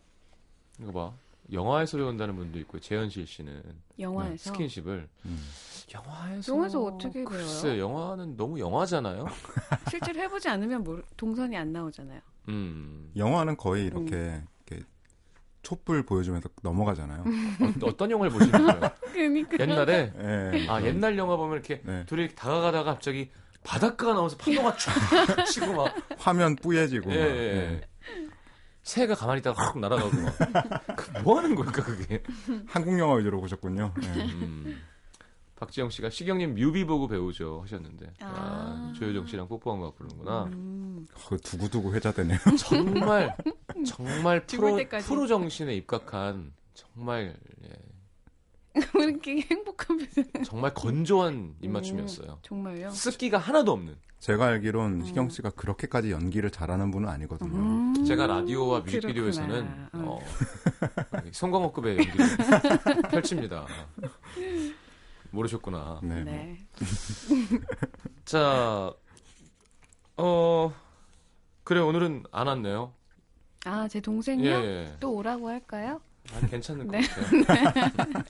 이거 0.80 0.92
봐. 0.92 1.12
영화에서 1.50 1.96
배운다는 1.96 2.36
분도 2.36 2.58
있고 2.58 2.78
재현실 2.78 3.26
씨는 3.26 3.62
영화에서 3.98 4.50
스킨십을 4.52 5.08
음. 5.24 5.48
영화에서 5.94 6.52
영화에서 6.52 6.84
어떻게 6.84 7.24
배워요? 7.24 7.24
글쎄 7.24 7.78
영화는 7.78 8.36
너무 8.36 8.58
영화잖아요. 8.60 9.24
실제로 9.88 10.20
해보지 10.20 10.48
않으면 10.50 10.84
모르- 10.84 11.02
동선이 11.16 11.56
안 11.56 11.72
나오잖아요. 11.72 12.20
음 12.48 13.10
영화는 13.16 13.56
거의 13.56 13.86
이렇게, 13.86 14.16
이렇게 14.16 14.42
촛불 15.68 16.02
보여주면서 16.02 16.48
넘어가잖아요. 16.62 17.20
어, 17.82 17.86
어떤 17.88 18.10
영화를 18.10 18.32
보시는 18.32 18.66
거예요? 18.66 18.90
그러니까 19.12 19.58
옛날에 19.60 20.12
예. 20.18 20.66
아 20.66 20.80
옛날 20.82 21.18
영화 21.18 21.36
보면 21.36 21.56
이렇게 21.58 21.82
네. 21.84 22.06
둘이 22.06 22.22
이렇게 22.22 22.34
다가가다가 22.34 22.84
갑자기 22.94 23.30
바닷가가 23.62 24.14
나오면서 24.14 24.38
파도가 24.38 24.76
쫙 24.78 25.44
치고 25.44 25.74
막 25.74 25.94
화면 26.16 26.56
뿌얘지고 26.56 27.12
예, 27.12 27.18
막, 27.18 27.26
예, 27.26 27.36
예. 27.36 27.56
예. 27.72 27.80
새가 28.82 29.14
가만히 29.14 29.40
있다가 29.40 29.62
확 29.62 29.78
날아가고 29.78 30.10
막. 30.16 30.96
그뭐 30.96 31.36
하는 31.36 31.54
걸까, 31.54 31.84
그게? 31.84 32.22
한국 32.66 32.98
영화 32.98 33.16
위주로 33.16 33.38
보셨군요. 33.38 33.92
예. 34.02 34.06
음. 34.06 34.80
박지영 35.58 35.90
씨가 35.90 36.08
시경님 36.10 36.54
뮤비 36.54 36.84
보고 36.84 37.08
배우죠 37.08 37.60
하셨는데. 37.64 38.12
아, 38.20 38.26
아. 38.26 38.92
조효정 38.96 39.26
씨랑 39.26 39.48
뽀뽀한 39.48 39.80
거 39.80 39.92
부르는구나. 39.92 40.44
음, 40.44 41.04
어, 41.12 41.36
두고두고 41.36 41.94
회자되네요. 41.94 42.38
정말, 42.56 43.36
정말 43.84 44.46
프로, 44.46 44.76
때까지. 44.76 45.06
프로 45.06 45.26
정신에 45.26 45.74
입각한 45.74 46.52
정말, 46.74 47.36
예, 47.64 48.80
왜 48.94 49.04
이렇게 49.06 49.40
행복한 49.50 49.98
표정? 49.98 50.44
정말 50.44 50.72
건조한 50.74 51.56
입맞춤이었어요. 51.60 52.38
정말요? 52.42 52.90
습기가 52.90 53.38
하나도 53.38 53.72
없는. 53.72 53.96
제가 54.20 54.46
알기론 54.46 55.04
시경 55.04 55.28
씨가 55.28 55.50
그렇게까지 55.50 56.10
연기를 56.12 56.50
잘하는 56.50 56.90
분은 56.92 57.08
아니거든요. 57.08 57.56
음, 57.56 58.04
제가 58.04 58.26
라디오와 58.28 58.80
뮤직비디오에서는 58.80 59.88
그렇구나. 59.90 60.10
어, 60.10 60.20
송강호급의 61.32 61.98
연기를 61.98 62.26
펼칩니다. 63.10 63.66
모르셨구나. 65.30 66.00
네. 66.02 66.14
뭐. 66.14 66.24
네. 66.24 66.58
자, 68.24 68.92
어, 70.16 70.74
그래 71.64 71.80
오늘은 71.80 72.24
안 72.32 72.46
왔네요. 72.46 72.92
아, 73.64 73.88
제 73.88 73.98
예, 73.98 74.02
동생요? 74.02 74.48
예. 74.48 74.96
또 75.00 75.12
오라고 75.14 75.48
할까요? 75.48 76.00
아, 76.34 76.46
괜찮을 76.46 76.86
것 76.86 76.92
네. 76.92 77.00
같아요. 77.06 78.24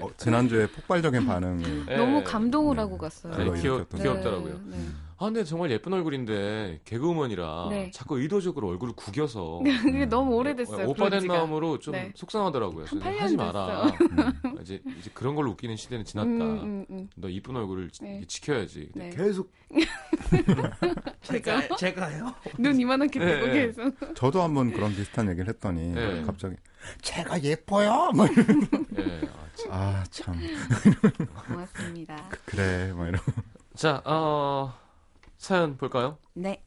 어, 0.00 0.10
지난주에 0.16 0.66
폭발적인 0.68 1.26
반응을 1.26 1.86
예. 1.90 1.96
너무 1.96 2.22
감동을 2.24 2.76
네. 2.76 2.82
하고 2.82 2.96
갔어요. 2.96 3.34
네, 3.36 3.44
귀여, 3.60 3.76
일으켰던 3.76 4.00
귀엽더라고요. 4.00 4.60
네, 4.66 4.76
네. 4.76 4.84
아, 5.18 5.26
근데 5.26 5.44
정말 5.44 5.70
예쁜 5.70 5.92
얼굴인데 5.92 6.80
개그우먼이라 6.86 7.66
네. 7.68 7.90
자꾸 7.92 8.18
의도적으로 8.18 8.68
얼굴을 8.68 8.94
구겨서 8.94 9.60
그게 9.82 10.06
너무 10.06 10.34
오래됐어요. 10.36 10.88
오빠 10.88 11.04
된 11.04 11.10
그런 11.10 11.20
지가. 11.20 11.34
마음으로 11.34 11.78
좀 11.78 11.92
네. 11.92 12.10
속상하더라고요. 12.14 12.86
한 12.86 12.98
그래서 13.00 13.10
8년 13.10 13.18
하지 13.20 13.36
마라. 13.36 13.82
음. 13.86 14.58
이제 14.62 14.80
이제 14.98 15.10
그런 15.12 15.34
걸로 15.34 15.50
웃기는 15.50 15.76
시대는 15.76 16.04
지났다. 16.06 16.28
음, 16.28 16.40
음, 16.40 16.86
음. 16.90 17.08
너 17.16 17.28
이쁜 17.28 17.54
얼굴을 17.56 17.90
지- 17.90 18.02
네. 18.02 18.22
지 18.26 18.40
켜야지. 18.40 18.88
근데 18.94 19.10
네. 19.10 19.16
계속 19.16 19.52
제가 21.22 21.76
제가요? 21.76 22.34
눈 22.58 22.80
이만하게 22.80 23.18
네, 23.18 23.26
뜨고 23.40 23.46
네. 23.48 23.52
계속. 23.66 24.14
저도 24.14 24.40
한번 24.42 24.72
그런 24.72 24.94
비슷한 24.94 25.28
얘기를 25.28 25.48
했더니 25.48 25.92
네. 25.92 26.22
갑자기 26.22 26.56
제가 27.02 27.42
예뻐요. 27.42 28.10
막 28.14 28.30
이러면서 28.30 28.68
예. 28.98 29.20
아, 29.28 29.46
참. 29.54 29.70
아, 29.70 30.04
참. 30.10 30.40
고맙습니다. 31.48 32.28
그래. 32.46 32.92
막 32.92 33.08
이러고. 33.08 33.32
자, 33.74 34.02
어, 34.04 34.74
사연 35.38 35.76
볼까요? 35.76 36.18
네. 36.34 36.62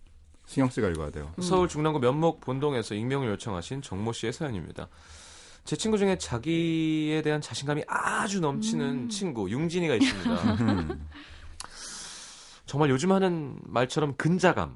신경 0.46 0.70
씨가 0.70 0.90
읽어야 0.90 1.10
돼요. 1.10 1.32
서울 1.42 1.68
중랑구 1.68 2.00
면목 2.00 2.42
본동에서 2.42 2.96
익명을 2.96 3.30
요청하신 3.30 3.82
정모 3.82 4.12
씨의 4.14 4.34
사연입니다. 4.34 4.90
제 5.64 5.76
친구 5.78 5.98
중에 5.98 6.18
자기에 6.18 7.22
대한 7.22 7.40
자신감이 7.40 7.84
아주 7.88 8.42
넘치는 8.42 9.10
친구 9.10 9.50
융진이가 9.50 9.96
있습니다. 9.96 10.32
음. 10.64 11.08
정말 12.66 12.90
요즘 12.90 13.12
하는 13.12 13.58
말처럼 13.64 14.16
근자감. 14.18 14.74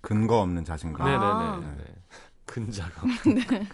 근거 0.00 0.40
없는 0.40 0.64
자신감. 0.64 1.06
아. 1.06 1.56
네네네. 1.60 1.76
네. 1.76 1.95
근자감. 2.46 3.10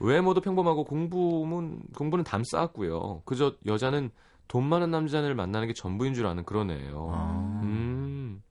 외모도 0.00 0.40
평범하고 0.40 0.84
공부는 0.84 1.80
공부는 1.96 2.24
담 2.24 2.42
쌓았고요. 2.44 3.22
그저 3.24 3.54
여자는 3.66 4.10
돈 4.48 4.64
많은 4.64 4.90
남자를 4.90 5.34
만나는 5.34 5.68
게 5.68 5.74
전부인 5.74 6.14
줄 6.14 6.26
아는 6.26 6.44
그런 6.44 6.70
애예요. 6.70 7.10
아. 7.14 7.60
음. 7.62 8.42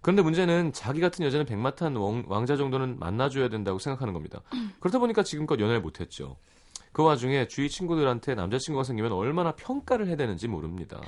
그런데 0.00 0.22
문제는 0.22 0.72
자기 0.72 1.00
같은 1.00 1.24
여자는 1.24 1.46
백마탄 1.46 1.94
왕, 1.94 2.24
왕자 2.26 2.56
정도는 2.56 2.98
만나줘야 2.98 3.48
된다고 3.48 3.78
생각하는 3.78 4.12
겁니다. 4.12 4.40
그렇다 4.80 4.98
보니까 4.98 5.22
지금껏 5.22 5.60
연애를 5.60 5.80
못했죠. 5.80 6.36
그 6.92 7.04
와중에 7.04 7.46
주위 7.46 7.70
친구들한테 7.70 8.34
남자친구가 8.34 8.82
생기면 8.82 9.12
얼마나 9.12 9.52
평가를 9.52 10.08
해야 10.08 10.16
되는지 10.16 10.48
모릅니다. 10.48 11.00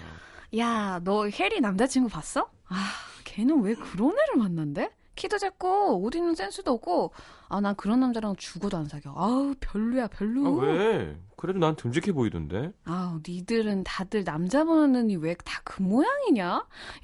야, 0.56 1.00
너 1.02 1.28
혜리 1.28 1.60
남자친구 1.60 2.08
봤어? 2.08 2.48
아, 2.68 2.76
걔는 3.24 3.62
왜 3.62 3.74
그런 3.74 4.12
애를 4.12 4.36
만난대? 4.36 4.90
키도 5.14 5.38
작고 5.38 6.02
옷 6.02 6.14
입는 6.14 6.34
센스도 6.34 6.72
없고 6.72 7.12
아 7.48 7.60
난 7.60 7.74
그런 7.76 8.00
남자랑 8.00 8.34
죽어도 8.36 8.76
안 8.76 8.86
사겨. 8.86 9.14
아우 9.16 9.54
별로야 9.60 10.08
별로. 10.08 10.60
아, 10.60 10.64
왜? 10.64 11.16
그래도 11.36 11.58
난 11.60 11.76
듬직해 11.76 12.12
보이던데. 12.12 12.72
아우 12.84 13.20
니들은 13.26 13.84
다들 13.84 14.24
남자 14.24 14.64
보는 14.64 14.92
눈이 14.92 15.16
왜다 15.16 15.60
그 15.64 15.82
모양이냐? 15.82 16.44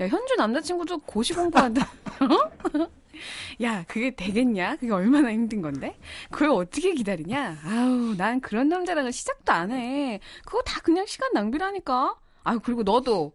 야 0.01 0.09
현주 0.09 0.35
남자친구도 0.37 0.99
고시 1.01 1.35
공부한다. 1.35 1.87
야 3.63 3.85
그게 3.87 4.15
되겠냐? 4.15 4.77
그게 4.77 4.93
얼마나 4.93 5.31
힘든 5.33 5.61
건데? 5.63 5.97
그걸 6.31 6.51
어떻게 6.51 6.95
기다리냐? 6.95 7.59
아우 7.65 8.15
난 8.17 8.41
그런 8.41 8.69
남자랑은 8.69 9.13
시작도 9.13 9.53
안 9.53 9.71
해. 9.71 10.21
그거 10.45 10.63
다 10.63 10.81
그냥 10.83 11.07
시간 11.07 11.31
낭비라니까. 11.33 12.17
아유 12.45 12.59
그리고 12.63 12.83
너도 12.83 13.35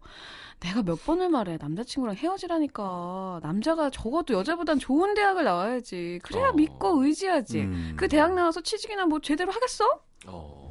내가 0.60 0.82
몇 0.82 1.04
번을 1.04 1.28
말해 1.28 1.58
남자친구랑 1.60 2.16
헤어지라니까 2.16 3.40
남자가 3.42 3.90
적어도 3.90 4.34
여자보단 4.34 4.78
좋은 4.78 5.14
대학을 5.14 5.44
나와야지 5.44 6.20
그래야 6.22 6.48
어. 6.48 6.52
믿고 6.52 7.04
의지하지 7.04 7.60
음. 7.60 7.94
그 7.96 8.08
대학 8.08 8.34
나와서 8.34 8.60
취직이나 8.62 9.06
뭐 9.06 9.20
제대로 9.20 9.52
하겠어? 9.52 9.84
어. 10.26 10.66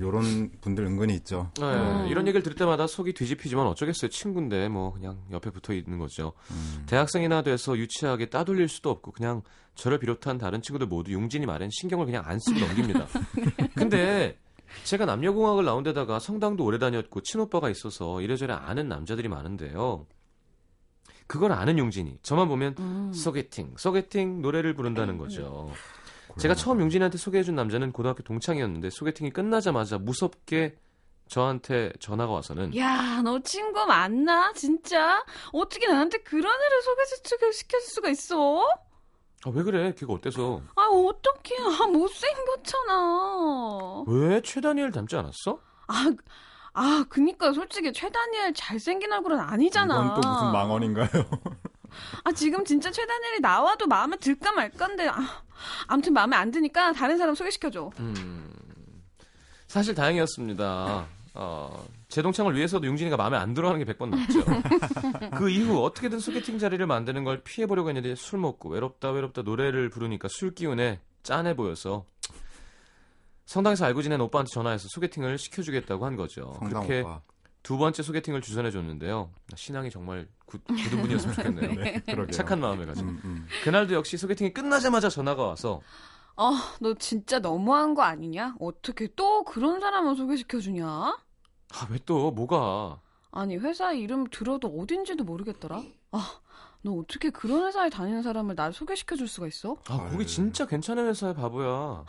요런 0.00 0.50
분들 0.62 0.84
은근히 0.84 1.14
있죠. 1.16 1.50
네, 1.60 1.64
음. 1.64 2.06
이런 2.08 2.26
얘기를 2.26 2.42
들을 2.42 2.56
때마다 2.56 2.86
속이 2.86 3.12
뒤집히지만 3.12 3.66
어쩌겠어요. 3.66 4.08
친구인데 4.10 4.68
뭐 4.68 4.92
그냥 4.92 5.18
옆에 5.30 5.50
붙어 5.50 5.74
있는 5.74 5.98
거죠. 5.98 6.32
음. 6.50 6.84
대학생이나 6.86 7.42
돼서 7.42 7.76
유치하게 7.76 8.30
따돌릴 8.30 8.68
수도 8.68 8.90
없고 8.90 9.12
그냥 9.12 9.42
저를 9.74 9.98
비롯한 9.98 10.38
다른 10.38 10.62
친구들 10.62 10.86
모두 10.86 11.12
용진이 11.12 11.46
말엔 11.46 11.68
신경을 11.72 12.06
그냥 12.06 12.22
안 12.26 12.38
쓰고 12.38 12.58
넘깁니다. 12.58 13.06
근데 13.76 14.38
제가 14.84 15.04
남녀공학을 15.04 15.64
나온 15.64 15.82
데다가 15.82 16.18
성당도 16.18 16.64
오래 16.64 16.78
다녔고 16.78 17.22
친오빠가 17.22 17.70
있어서 17.70 18.20
이래저래 18.20 18.52
아는 18.54 18.88
남자들이 18.88 19.28
많은데요. 19.28 20.06
그걸 21.26 21.52
아는 21.52 21.78
용진이 21.78 22.18
저만 22.22 22.48
보면 22.48 22.74
음. 22.78 23.12
소개팅, 23.12 23.74
소개팅 23.76 24.42
노래를 24.42 24.74
부른다는 24.74 25.16
거죠. 25.16 25.70
제가 26.38 26.54
처음 26.54 26.80
용진이한테 26.80 27.18
소개해준 27.18 27.54
남자는 27.54 27.92
고등학교 27.92 28.22
동창이었는데 28.22 28.90
소개팅이 28.90 29.30
끝나자마자 29.30 29.98
무섭게 29.98 30.76
저한테 31.28 31.92
전화가 32.00 32.32
와서는 32.32 32.76
야, 32.76 33.22
너 33.22 33.38
친구 33.40 33.86
맞나? 33.86 34.52
진짜? 34.52 35.24
어떻게 35.52 35.86
나한테 35.86 36.18
그런 36.18 36.52
애를 36.52 36.82
소개시켜 36.82 37.52
시켜줄 37.52 37.88
수가 37.88 38.08
있어? 38.10 38.64
아, 39.44 39.50
왜 39.54 39.62
그래? 39.62 39.94
걔가 39.96 40.12
어때서? 40.12 40.60
아, 40.90 41.08
어떡해. 41.08 41.82
아, 41.82 41.86
못생겼잖아. 41.86 42.94
왜 44.06 44.40
최다니엘 44.42 44.90
닮지 44.90 45.16
않았어? 45.16 45.60
아, 45.86 46.10
아, 46.72 47.04
그니까 47.08 47.52
솔직히 47.52 47.92
최다니엘 47.92 48.54
잘생긴 48.54 49.12
얼굴은 49.12 49.38
아니잖아. 49.38 49.94
이건 49.94 50.20
또 50.20 50.28
무슨 50.28 50.52
망언인가요? 50.52 51.08
아, 52.24 52.32
지금 52.32 52.64
진짜 52.64 52.90
최다니엘이 52.90 53.40
나와도 53.40 53.86
마음에 53.86 54.16
들까 54.16 54.52
말까인데, 54.52 55.08
아, 55.08 55.42
아무튼 55.86 56.12
마음에 56.12 56.36
안 56.36 56.50
드니까 56.50 56.92
다른 56.92 57.18
사람 57.18 57.34
소개시켜줘. 57.34 57.90
음, 57.98 58.52
사실 59.66 59.94
다행이었습니다. 59.94 61.06
어, 61.42 61.86
제 62.08 62.20
동창을 62.20 62.54
위해서도 62.54 62.86
용진이가 62.86 63.16
마음에 63.16 63.38
안 63.38 63.54
들어하는 63.54 63.82
게 63.82 63.90
100번 63.94 64.10
낫죠. 64.10 64.44
그 65.38 65.48
이후 65.48 65.82
어떻게든 65.82 66.18
소개팅 66.20 66.58
자리를 66.58 66.86
만드는 66.86 67.24
걸 67.24 67.42
피해보려고 67.42 67.88
했는데 67.88 68.14
술 68.14 68.38
먹고 68.40 68.68
외롭다 68.68 69.10
외롭다 69.10 69.40
노래를 69.40 69.88
부르니까 69.88 70.28
술 70.30 70.54
기운에 70.54 71.00
짠해 71.22 71.56
보여서 71.56 72.04
성당에서 73.46 73.86
알고 73.86 74.02
지낸 74.02 74.20
오빠한테 74.20 74.50
전화해서 74.52 74.86
소개팅을 74.90 75.38
시켜주겠다고 75.38 76.04
한 76.04 76.16
거죠. 76.16 76.52
그렇게 76.60 77.00
오빠. 77.00 77.22
두 77.62 77.78
번째 77.78 78.02
소개팅을 78.02 78.42
주선해 78.42 78.70
줬는데요. 78.70 79.30
신앙이 79.54 79.90
정말 79.90 80.28
굿, 80.44 80.62
굳은 80.64 81.00
분이었으면 81.00 81.34
좋겠네요. 81.34 81.72
네, 81.72 82.00
그러게요. 82.04 82.32
착한 82.32 82.60
마음을 82.60 82.84
가지고. 82.84 83.08
음, 83.08 83.20
음. 83.24 83.46
그날도 83.64 83.94
역시 83.94 84.18
소개팅이 84.18 84.52
끝나자마자 84.52 85.08
전화가 85.08 85.42
와서 85.46 85.80
아, 86.36 86.74
너 86.80 86.94
진짜 86.94 87.38
너무한 87.38 87.94
거 87.94 88.02
아니냐? 88.02 88.56
어떻게 88.60 89.08
또 89.16 89.44
그런 89.44 89.80
사람을 89.80 90.16
소개시켜주냐? 90.16 91.16
아, 91.74 91.86
왜 91.90 91.98
또 92.04 92.30
뭐가 92.30 93.00
아니 93.32 93.56
회사 93.56 93.92
이름 93.92 94.26
들어도 94.28 94.68
어딘지도 94.68 95.22
모르겠더라. 95.24 95.82
아, 96.12 96.40
너 96.82 96.92
어떻게 96.94 97.30
그런 97.30 97.64
회사에 97.66 97.88
다니는 97.90 98.22
사람을 98.22 98.56
날 98.56 98.72
소개시켜 98.72 99.14
줄 99.16 99.28
수가 99.28 99.46
있어? 99.46 99.76
아, 99.88 100.08
거기. 100.10 100.26
진짜 100.26 100.66
괜찮은 100.66 101.06
회사야, 101.06 101.34
바보야. 101.34 102.04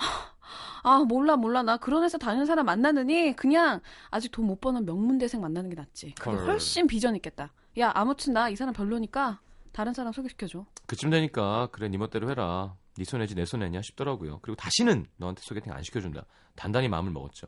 아, 0.84 1.00
몰라 1.08 1.36
몰라. 1.36 1.62
나 1.62 1.78
그런 1.78 2.04
회사 2.04 2.18
다니는 2.18 2.46
사람 2.48 2.66
만나느니 2.66 3.36
그냥 3.36 3.82
아직 4.10 4.32
돈 4.32 4.48
못 4.48 4.60
버는 4.60 4.86
명문대생 4.86 5.40
만나는 5.42 5.70
게 5.70 5.76
낫지. 5.76 6.16
그게 6.16 6.36
헐. 6.36 6.48
훨씬 6.48 6.88
비전 6.88 7.16
있겠다. 7.16 7.54
야, 7.80 7.92
아무튼 7.94 8.34
나 8.34 8.50
이 8.50 8.56
사람 8.56 8.74
별로니까 8.74 9.40
다른 9.72 9.94
사람 9.94 10.12
소개시켜 10.12 10.48
줘. 10.48 10.66
그쯤 10.88 11.12
되니까 11.12 11.70
그래 11.72 11.88
네 11.88 11.98
멋대로 11.98 12.30
해라. 12.32 12.76
네 12.98 13.04
손해지 13.06 13.36
내 13.36 13.46
손해냐 13.46 13.82
싶더라고요. 13.84 14.40
그리고 14.42 14.56
다시는 14.58 15.06
너한테 15.18 15.42
소개팅 15.44 15.72
안 15.72 15.84
시켜준다. 15.84 16.26
단단히 16.56 16.90
마음을 16.90 17.12
먹었죠. 17.12 17.48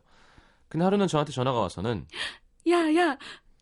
근데 0.73 0.85
하루는 0.85 1.05
저한테 1.07 1.31
전화가 1.31 1.59
와서는 1.59 2.07
야, 2.67 2.95
야. 2.95 3.15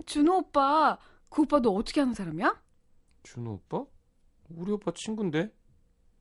준호 0.05 0.33
오빠. 0.33 0.97
그 1.27 1.41
오빠 1.41 1.59
너 1.59 1.71
어떻게 1.71 1.99
하는 1.99 2.13
사람이야? 2.13 2.57
준호 3.23 3.51
오빠? 3.51 3.83
우리 4.47 4.71
오빠 4.71 4.93
친구인데? 4.95 5.53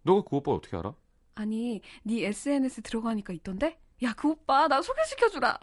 너가 0.03 0.29
그 0.29 0.35
오빠 0.35 0.51
어떻게 0.51 0.77
알아? 0.77 0.93
아니, 1.37 1.81
네 2.03 2.25
SNS 2.27 2.83
들어가니까 2.83 3.33
있던데? 3.35 3.79
야, 4.03 4.13
그 4.15 4.31
오빠 4.31 4.67
나 4.67 4.83
소개시켜 4.83 5.29
주라. 5.29 5.61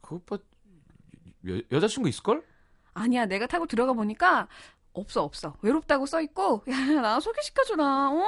그 0.00 0.14
오빠 0.14 0.38
여, 1.48 1.60
여자친구 1.70 2.08
있을걸? 2.08 2.42
아니야, 2.94 3.26
내가 3.26 3.46
타고 3.46 3.66
들어가 3.66 3.92
보니까 3.92 4.48
없어, 4.94 5.24
없어. 5.24 5.58
외롭다고 5.60 6.06
써 6.06 6.22
있고, 6.22 6.64
야, 6.70 6.76
나 7.02 7.20
소개시켜 7.20 7.64
주라. 7.64 8.10
어? 8.10 8.22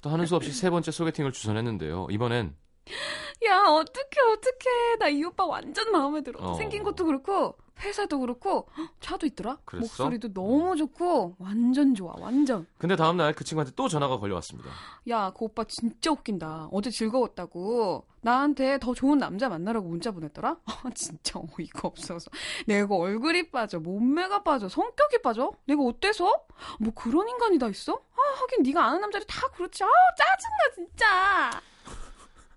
또 0.00 0.08
하는 0.08 0.24
수 0.24 0.36
없이 0.36 0.52
세 0.52 0.70
번째 0.70 0.90
소개팅을 0.90 1.32
주선했는데요. 1.32 2.06
이번엔 2.10 2.56
야, 3.46 3.62
어떡해, 3.66 4.20
어떡해. 4.32 4.96
나 4.98 5.08
이 5.08 5.24
오빠 5.24 5.44
완전 5.46 5.90
마음에 5.92 6.20
들어. 6.22 6.40
어. 6.40 6.54
생긴 6.54 6.82
것도 6.82 7.04
그렇고, 7.04 7.56
회사도 7.80 8.20
그렇고, 8.20 8.68
헉, 8.76 8.88
차도 9.00 9.26
있더라. 9.26 9.58
그랬어? 9.64 10.04
목소리도 10.04 10.32
너무 10.32 10.76
좋고, 10.76 11.36
완전 11.38 11.94
좋아, 11.94 12.14
완전. 12.18 12.66
근데 12.78 12.94
다음날 12.96 13.34
그 13.34 13.42
친구한테 13.44 13.72
또 13.74 13.88
전화가 13.88 14.18
걸려왔습니다. 14.18 14.70
야, 15.08 15.32
그 15.36 15.44
오빠 15.46 15.64
진짜 15.64 16.10
웃긴다. 16.12 16.68
어제 16.72 16.90
즐거웠다고. 16.90 18.06
나한테 18.24 18.78
더 18.78 18.94
좋은 18.94 19.18
남자 19.18 19.48
만나라고 19.48 19.88
문자 19.88 20.12
보냈더라? 20.12 20.56
아, 20.66 20.82
진짜 20.94 21.40
어이가 21.40 21.88
없어서. 21.88 22.30
내가 22.66 22.94
얼굴이 22.94 23.50
빠져, 23.50 23.80
몸매가 23.80 24.44
빠져, 24.44 24.68
성격이 24.68 25.22
빠져? 25.22 25.50
내가 25.66 25.82
어때서? 25.82 26.32
뭐 26.78 26.92
그런 26.94 27.28
인간이 27.28 27.58
다 27.58 27.68
있어? 27.68 27.94
아, 27.94 28.40
하긴 28.42 28.62
네가 28.62 28.84
아는 28.84 29.00
남자들이 29.00 29.26
다 29.26 29.48
그렇지. 29.48 29.82
아, 29.82 29.88
짜증나, 30.16 30.74
진짜. 30.76 31.62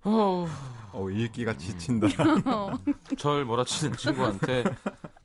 어, 0.06 0.48
어, 0.94 1.10
읽기가 1.10 1.58
지친다. 1.58 2.08
절 3.18 3.44
몰아치는 3.46 3.98
친구한테 3.98 4.64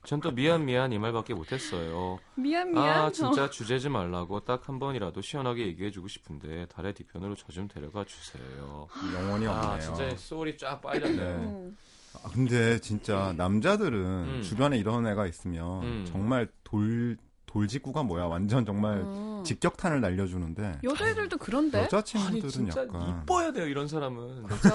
전 0.05 0.21
또 0.21 0.31
미안 0.33 0.65
미안 0.65 0.91
이 0.93 0.99
말밖에 0.99 1.35
못했어요. 1.35 2.19
미안, 2.35 2.73
미안. 2.73 2.89
아 2.89 3.11
진짜 3.13 3.49
주제지 3.51 3.89
말라고 3.91 4.41
딱 4.41 4.69
한 4.69 4.79
번이라도 4.79 5.21
시원하게 5.21 5.67
얘기해주고 5.69 6.09
싶은데 6.09 6.67
달의 6.67 6.95
뒤편으로 6.95 7.37
저 7.37 7.47
좀 7.53 7.69
데려가 7.69 8.05
주세요. 8.05 8.89
영혼이 9.15 9.47
없네요. 9.47 9.51
아 9.53 9.79
진짜 9.79 10.17
소울이 10.17 10.57
쫙 10.57 10.81
빨렸네. 10.81 11.17
네. 11.17 11.23
음. 11.23 11.77
아, 12.25 12.29
근데 12.33 12.81
진짜 12.81 13.33
남자들은 13.37 13.95
음. 14.01 14.43
주변에 14.43 14.79
이런 14.79 15.07
애가 15.07 15.27
있으면 15.27 15.83
음. 15.85 16.05
정말 16.11 16.49
돌 16.65 17.17
돌직구가 17.53 18.03
뭐야 18.05 18.25
완전 18.27 18.65
정말 18.65 18.99
음. 18.99 19.43
직격탄을 19.45 20.01
날려주는데 20.01 20.79
여자애들도 20.85 21.37
그런데? 21.39 21.79
아니 21.79 21.85
여자친구들은 21.87 22.49
진짜 22.51 22.83
약간 22.83 23.23
이뻐야 23.23 23.53
돼요 23.53 23.67
이런 23.67 23.89
사람은. 23.89 24.45
그죠? 24.45 24.71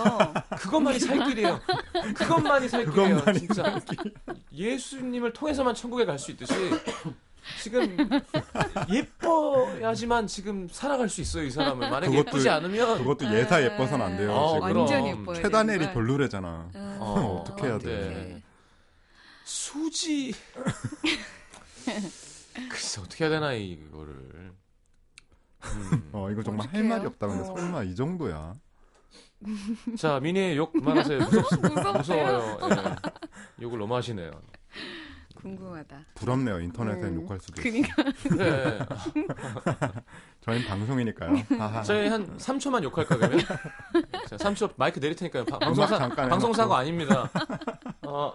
그것만이 0.58 1.00
살 1.00 1.24
길이에요. 1.26 1.60
그것만이 2.16 2.68
살 2.68 2.86
길이에요. 2.86 3.16
그것만이 3.16 3.40
진짜 3.40 3.80
예수님을 4.52 5.32
통해서만 5.34 5.74
천국에 5.76 6.04
갈 6.06 6.18
수 6.20 6.32
있듯이 6.32 6.54
지금 7.62 7.96
예뻐야지만 8.92 10.26
지금 10.28 10.68
살아갈 10.70 11.08
수 11.10 11.22
있어요 11.22 11.44
이 11.44 11.52
사람은. 11.52 11.90
만약에 11.92 12.08
그것도- 12.08 12.18
예쁘지 12.28 12.50
않으면 12.50 12.98
그것도 12.98 13.34
예사 13.34 13.62
예뻐서는 13.64 14.06
안 14.06 14.18
돼요. 14.18 14.34
어, 14.34 14.56
지금. 14.60 14.78
완전 14.80 15.08
예뻐요. 15.08 15.36
최단엘이 15.42 15.94
별로래잖아. 15.94 16.70
음. 16.76 16.98
어, 17.00 17.44
어떻게 17.48 17.64
해야 17.68 17.74
안 17.76 17.80
돼? 17.80 18.42
수지. 19.46 20.34
글쎄 22.70 23.02
어떻게 23.02 23.26
해야 23.26 23.32
되나 23.32 23.54
이거를. 23.54 24.54
음. 25.66 26.10
어 26.14 26.30
이거 26.30 26.44
정말 26.44 26.68
할? 26.70 26.84
말이 26.84 27.06
없다. 27.06 27.28
근데 27.28 27.42
어. 27.50 27.56
설마 27.56 27.84
이 27.84 27.96
정도야? 27.96 28.56
자 29.98 30.20
미니 30.20 30.56
욕 30.58 30.72
그만하세요. 30.74 31.20
무섭습니다. 31.26 31.92
무서워요. 31.94 32.58
예. 32.72 33.64
욕을 33.64 33.80
너무 33.80 33.96
하시네요. 33.96 34.32
궁금하다. 35.36 36.00
부럽네요. 36.16 36.60
인터넷에 36.62 37.02
음. 37.08 37.22
욕할 37.22 37.40
수도 37.40 37.62
있어. 37.62 37.70
그니까. 37.70 38.04
네. 38.36 38.80
저희는 40.42 40.68
방송이니까요. 40.68 41.34
저희 41.84 42.08
한 42.08 42.38
3초만 42.38 42.82
욕할까 42.84 43.18
그러면? 43.18 43.40
자, 44.28 44.38
3초 44.38 44.74
마이크 44.78 45.00
내릴 45.00 45.16
테니까요. 45.16 45.46
바- 45.46 45.60
방송사 45.60 46.10
방송사고. 46.10 46.74
아닙니다. 46.74 47.30
어, 48.08 48.32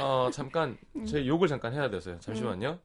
어, 0.00 0.30
잠깐 0.32 0.76
제 1.06 1.20
음. 1.20 1.26
욕을 1.26 1.48
잠깐 1.48 1.72
해야 1.72 1.90
돼서요. 1.90 2.18
잠시만요. 2.20 2.70
음. 2.72 2.78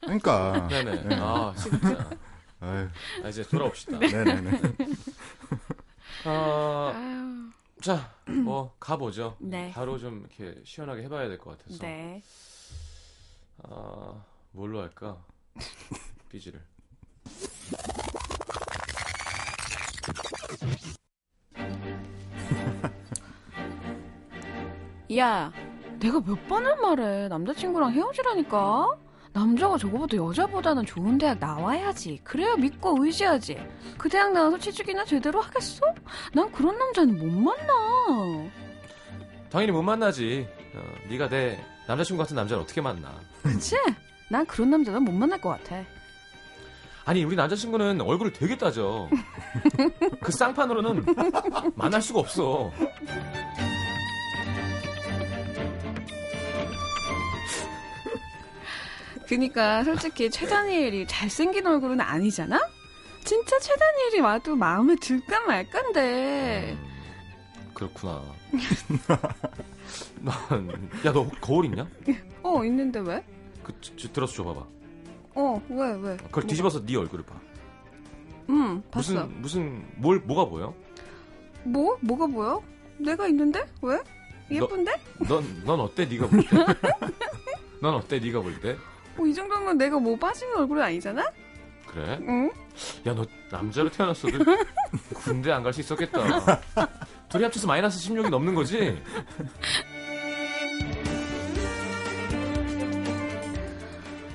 그러니까. 0.00 0.68
네네. 0.68 1.02
네. 1.04 1.14
아 1.20 1.54
진짜. 1.56 2.10
아 2.60 3.28
이제 3.28 3.42
돌아옵시다. 3.42 3.98
네네네. 3.98 4.50
아, 6.24 7.50
자, 7.80 8.14
뭐 8.44 8.74
가보죠. 8.78 9.36
네. 9.40 9.72
바로 9.72 9.98
좀 9.98 10.20
이렇게 10.20 10.60
시원하게 10.64 11.02
해봐야 11.04 11.28
될 11.28 11.38
것 11.38 11.58
같아서. 11.58 11.78
네. 11.78 12.22
아, 13.64 14.22
뭘로 14.52 14.80
할까? 14.80 15.24
삐지를. 16.32 16.60
야, 25.16 25.52
내가 26.00 26.20
몇 26.20 26.48
번을 26.48 26.76
말해. 26.76 27.28
남자친구랑 27.28 27.92
헤어지라니까? 27.92 28.96
남자가 29.34 29.78
저거보다 29.78 30.16
여자보다는 30.16 30.84
좋은 30.86 31.16
대학 31.18 31.38
나와야지. 31.38 32.20
그래야 32.24 32.56
믿고 32.56 33.02
의지하지. 33.04 33.56
그 33.96 34.08
대학 34.08 34.32
나와서 34.32 34.58
취직이나 34.58 35.04
제대로 35.04 35.40
하겠어? 35.40 35.86
난 36.34 36.50
그런 36.52 36.76
남자는 36.78 37.18
못 37.18 37.26
만나. 37.30 38.50
당연히 39.50 39.72
못 39.72 39.82
만나지. 39.82 40.46
어, 40.74 40.82
네가 41.08 41.28
내 41.28 41.62
남자친구 41.86 42.22
같은 42.22 42.36
남자를 42.36 42.62
어떻게 42.62 42.80
만나? 42.80 43.14
그치? 43.42 43.76
난 44.28 44.44
그런 44.46 44.70
남자는 44.70 45.02
못 45.02 45.12
만날 45.12 45.40
것 45.40 45.50
같아. 45.50 45.84
아니 47.04 47.24
우리 47.24 47.36
남자친구는 47.36 48.00
얼굴을 48.00 48.32
되게 48.32 48.56
따져. 48.56 49.08
그 50.20 50.32
쌍판으로는 50.32 51.04
만날 51.74 52.00
수가 52.00 52.20
없어. 52.20 52.70
그니까 59.26 59.82
솔직히 59.84 60.30
최다니엘이 60.30 61.06
잘생긴 61.06 61.66
얼굴은 61.66 62.00
아니잖아? 62.00 62.58
진짜 63.24 63.58
최다니엘이 63.58 64.20
와도 64.20 64.54
마음에 64.54 64.94
들까 64.96 65.40
말까인데. 65.46 66.76
그렇구나. 67.72 68.22
야, 71.06 71.12
너 71.12 71.28
거울 71.40 71.64
있냐? 71.64 71.88
어, 72.42 72.62
있는데 72.64 73.00
왜? 73.00 73.24
그 73.62 73.72
저, 73.80 73.92
저, 73.96 74.12
들어서 74.12 74.34
줘봐봐. 74.34 74.66
어, 75.34 75.62
왜, 75.68 75.92
왜? 76.00 76.16
그걸 76.16 76.46
뒤집어서 76.46 76.84
네 76.84 76.96
얼굴을 76.96 77.24
봐. 77.24 77.34
응, 78.50 78.82
봤어. 78.90 79.12
무슨 79.26 79.40
무슨 79.40 79.84
뭘 79.96 80.18
뭐가 80.20 80.44
보여? 80.48 80.74
뭐? 81.64 81.96
뭐가 82.00 82.26
보여? 82.26 82.62
내가 82.98 83.26
있는데? 83.28 83.64
왜? 83.82 83.98
예쁜데? 84.50 84.92
넌넌 85.28 85.80
어때 85.80 86.04
네가 86.04 86.26
볼 86.26 86.42
때? 86.42 86.48
넌 87.80 87.94
어때 87.94 88.18
네가 88.18 88.40
볼 88.40 88.60
때? 88.60 88.76
어, 89.18 89.24
이 89.26 89.32
정도면 89.32 89.78
내가 89.78 89.98
뭐 89.98 90.16
빠지는 90.16 90.56
얼굴은 90.58 90.82
아니잖아? 90.82 91.24
그래? 91.86 92.18
응? 92.22 92.50
야, 93.06 93.14
너 93.14 93.24
남자로 93.50 93.90
태어났어도 93.90 94.38
군대 95.14 95.52
안 95.52 95.62
갈 95.62 95.72
수 95.72 95.80
있었겠다. 95.80 96.60
둘이 97.28 97.44
합쳐서 97.44 97.66
마이너스 97.66 97.98
16이 98.10 98.28
넘는 98.30 98.54
거지? 98.54 99.00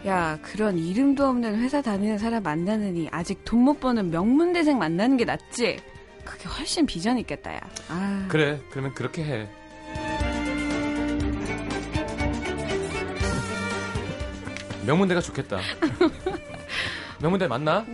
야, 0.07 0.37
그런 0.41 0.77
이름도 0.77 1.25
없는 1.27 1.59
회사 1.59 1.81
다니는 1.81 2.17
사람 2.17 2.43
만나느니 2.43 3.09
아직 3.11 3.43
돈 3.43 3.57
못 3.67 3.79
버는 3.81 4.11
명문대생 4.11 4.77
만나는 4.77 5.17
게 5.17 5.25
낫지? 5.25 5.79
그게 6.23 6.47
훨씬 6.47 6.85
비전 6.85 7.17
있겠다, 7.17 7.53
야. 7.55 7.59
아. 7.89 8.25
그래, 8.29 8.61
그러면 8.69 8.93
그렇게 8.93 9.23
해. 9.23 9.49
명문대가 14.85 15.19
좋겠다. 15.21 15.59
명문대 17.19 17.47
맞나? 17.47 17.85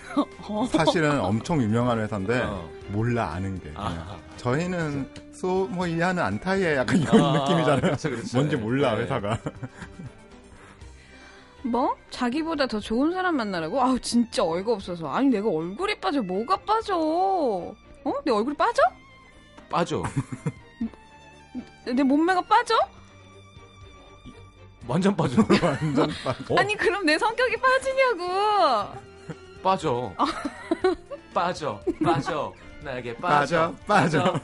사실은 0.72 1.20
엄청 1.20 1.60
유명한 1.62 2.00
회사인데 2.00 2.40
어. 2.40 2.68
몰라 2.88 3.32
아는 3.32 3.60
게. 3.60 3.70
아, 3.74 4.16
저희는 4.36 5.08
소뭐 5.32 5.86
이하는 5.86 6.22
안타이에 6.22 6.76
약간 6.76 6.96
이런 7.00 7.22
아, 7.22 7.32
느낌이잖아요. 7.44 7.80
그렇죠, 7.82 8.10
그렇죠. 8.10 8.36
뭔지 8.36 8.56
몰라 8.56 8.94
네. 8.94 9.02
회사가. 9.02 9.38
뭐? 11.62 11.96
자기보다 12.10 12.66
더 12.66 12.80
좋은 12.80 13.12
사람 13.12 13.36
만나라고? 13.36 13.80
아우, 13.80 13.98
진짜 13.98 14.44
어이가 14.44 14.72
없어서. 14.72 15.08
아니, 15.08 15.28
내가 15.28 15.48
얼굴이 15.48 15.98
빠져. 16.00 16.22
뭐가 16.22 16.56
빠져? 16.58 16.96
어? 16.96 18.12
내 18.24 18.30
얼굴이 18.32 18.56
빠져? 18.56 18.82
빠져. 19.68 20.02
내, 21.84 21.92
내 21.92 22.02
몸매가 22.02 22.42
빠져? 22.42 22.74
완전 24.86 25.14
빠져. 25.16 25.42
완전 25.62 26.10
빠. 26.24 26.30
어? 26.30 26.58
아니, 26.58 26.74
그럼 26.76 27.04
내 27.04 27.18
성격이 27.18 27.56
빠지냐고! 27.56 28.98
빠져. 29.62 30.14
빠져. 31.34 31.80
빠져. 32.02 32.54
나에게 32.82 33.16
빠져. 33.16 33.74
빠져, 33.86 34.22
빠져. 34.24 34.40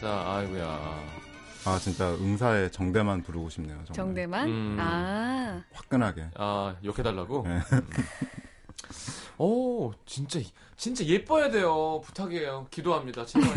자, 0.00 0.24
아이고야. 0.26 1.20
아 1.66 1.78
진짜 1.78 2.10
응사에 2.14 2.70
정대만 2.70 3.22
부르고 3.22 3.50
싶네요. 3.50 3.76
정말. 3.84 3.92
정대만? 3.94 4.48
음. 4.48 4.76
아. 4.80 5.62
화끈하게. 5.72 6.30
아, 6.36 6.74
욕해달라고? 6.82 7.44
네. 7.46 7.58
오, 9.36 9.92
진짜, 10.06 10.38
진짜 10.76 11.04
예뻐야 11.04 11.50
돼요. 11.50 12.00
부탁이에요. 12.04 12.66
기도합니다. 12.70 13.24
제발. 13.26 13.48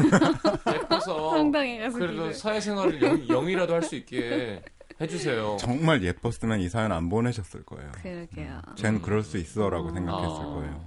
예뻐서. 0.75 1.29
황당해가지고. 1.29 1.99
그래도 1.99 2.31
사회생활을 2.33 3.01
영, 3.01 3.27
영이라도 3.27 3.73
할 3.73 3.81
수 3.83 3.95
있게 3.95 4.61
해주세요. 5.01 5.57
정말 5.59 6.03
예뻤으면 6.03 6.59
이 6.59 6.69
사연 6.69 6.91
안 6.91 7.09
보내셨을 7.09 7.63
거예요. 7.63 7.91
그러게요. 8.01 8.61
쟨 8.75 9.01
그럴 9.01 9.23
수 9.23 9.37
있어라고 9.37 9.89
음. 9.89 9.93
생각했을 9.95 10.41
아. 10.41 10.45
거예요. 10.45 10.85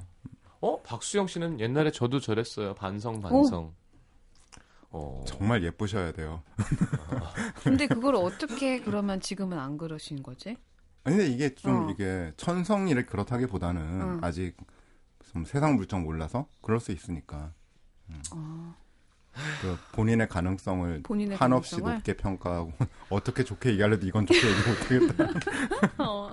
어? 0.61 0.83
박수영 0.83 1.27
씨는 1.27 1.61
옛날에 1.61 1.90
저도 1.90 2.21
저랬어요. 2.21 2.75
반성, 2.75 3.21
반성. 3.21 3.73
어. 4.96 5.24
정말 5.26 5.62
예쁘셔야 5.62 6.12
돼요. 6.12 6.42
근데 7.62 7.87
그걸 7.87 8.14
어떻게 8.16 8.80
그러면 8.80 9.20
지금은 9.20 9.59
안 9.59 9.76
그러신 9.76 10.22
거지? 10.22 10.56
아니, 11.04 11.16
근데 11.16 11.30
이게 11.30 11.54
좀 11.54 11.88
어. 11.88 11.90
이게 11.90 12.32
천성이를 12.37 13.06
그렇다기보다는 13.06 13.82
응. 13.82 14.18
아직 14.22 14.56
좀 15.32 15.44
세상 15.44 15.76
물정 15.76 16.02
몰라서 16.02 16.48
그럴 16.62 16.80
수 16.80 16.92
있으니까 16.92 17.52
어, 18.32 18.74
그 19.61 19.76
본인의 19.92 20.28
가능성을 20.28 21.02
본인의 21.02 21.37
한없이 21.37 21.72
가능성을? 21.72 21.94
높게 21.96 22.16
평가하고 22.16 22.72
어떻게 23.11 23.44
좋게 23.44 23.70
얘기하려도 23.72 24.06
이건 24.06 24.26
좋게 24.26 24.40
얘기 24.48 25.00
못하겠다. 25.04 25.98
어, 26.02 26.30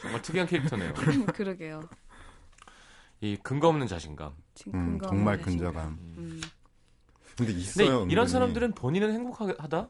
정말 0.00 0.22
특이한 0.22 0.46
캐릭터네요. 0.46 0.92
그러게요. 1.34 1.80
이 3.20 3.36
근거 3.42 3.68
없는 3.68 3.86
자신감. 3.86 4.32
지금 4.54 4.74
음, 4.74 4.86
근거 4.98 5.06
정말 5.08 5.34
없는 5.34 5.44
자신감. 5.44 5.72
근저감. 5.72 5.98
음. 6.18 6.40
근데 7.36 7.52
근데 7.52 7.60
있어요. 7.60 7.86
이런 7.86 8.08
은근히. 8.10 8.28
사람들은 8.28 8.72
본인은 8.72 9.12
행복하다? 9.12 9.88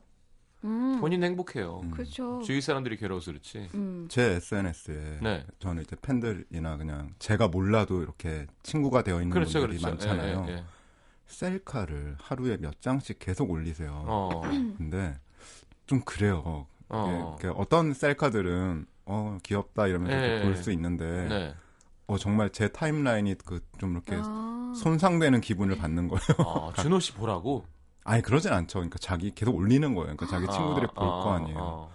음, 0.64 1.00
본인은 1.00 1.26
행복해요. 1.28 1.80
음. 1.82 1.90
그렇죠. 1.90 2.40
주위 2.44 2.60
사람들이 2.60 2.96
괴로워서 2.96 3.32
그렇지. 3.32 3.68
음, 3.74 4.06
제 4.08 4.22
SNS에 4.34 5.18
네. 5.20 5.44
저는 5.58 5.82
이제 5.82 5.96
팬들이나 6.00 6.76
그냥 6.76 7.14
제가 7.18 7.48
몰라도 7.48 8.02
이렇게 8.02 8.46
친구가 8.62 9.02
되어 9.02 9.16
있는 9.16 9.30
그렇죠, 9.30 9.60
분들이 9.60 9.80
그렇죠. 9.80 10.06
많잖아요. 10.06 10.44
예, 10.48 10.52
예, 10.52 10.56
예. 10.58 10.64
셀카를 11.26 12.16
하루에 12.20 12.58
몇 12.58 12.80
장씩 12.80 13.18
계속 13.18 13.50
올리세요. 13.50 14.04
어, 14.06 14.42
근데 14.78 15.18
좀 15.86 16.00
그래요. 16.04 16.66
어. 16.88 17.36
어떤 17.56 17.94
셀카들은 17.94 18.86
어 19.06 19.38
귀엽다 19.42 19.86
이러면서 19.88 20.16
예, 20.16 20.42
볼 20.42 20.52
예. 20.52 20.56
수 20.62 20.70
있는데 20.72 21.26
네. 21.28 21.54
어 22.06 22.18
정말 22.18 22.50
제 22.50 22.68
타임라인이 22.68 23.36
그 23.44 23.60
좀 23.78 23.92
이렇게 23.92 24.16
아, 24.22 24.72
손상되는 24.76 25.40
기분을 25.40 25.76
받는 25.76 26.08
거예요. 26.08 26.22
어, 26.46 26.72
준호 26.74 27.00
씨 27.00 27.12
보라고. 27.12 27.64
아니 28.04 28.22
그러진 28.22 28.52
않죠. 28.52 28.78
그러니까 28.80 28.98
자기 28.98 29.32
계속 29.34 29.54
올리는 29.56 29.94
거예요. 29.94 30.16
그러니까 30.16 30.26
자기 30.26 30.46
친구들이 30.52 30.86
아, 30.94 31.00
볼거 31.00 31.32
아, 31.32 31.36
아니에요. 31.36 31.88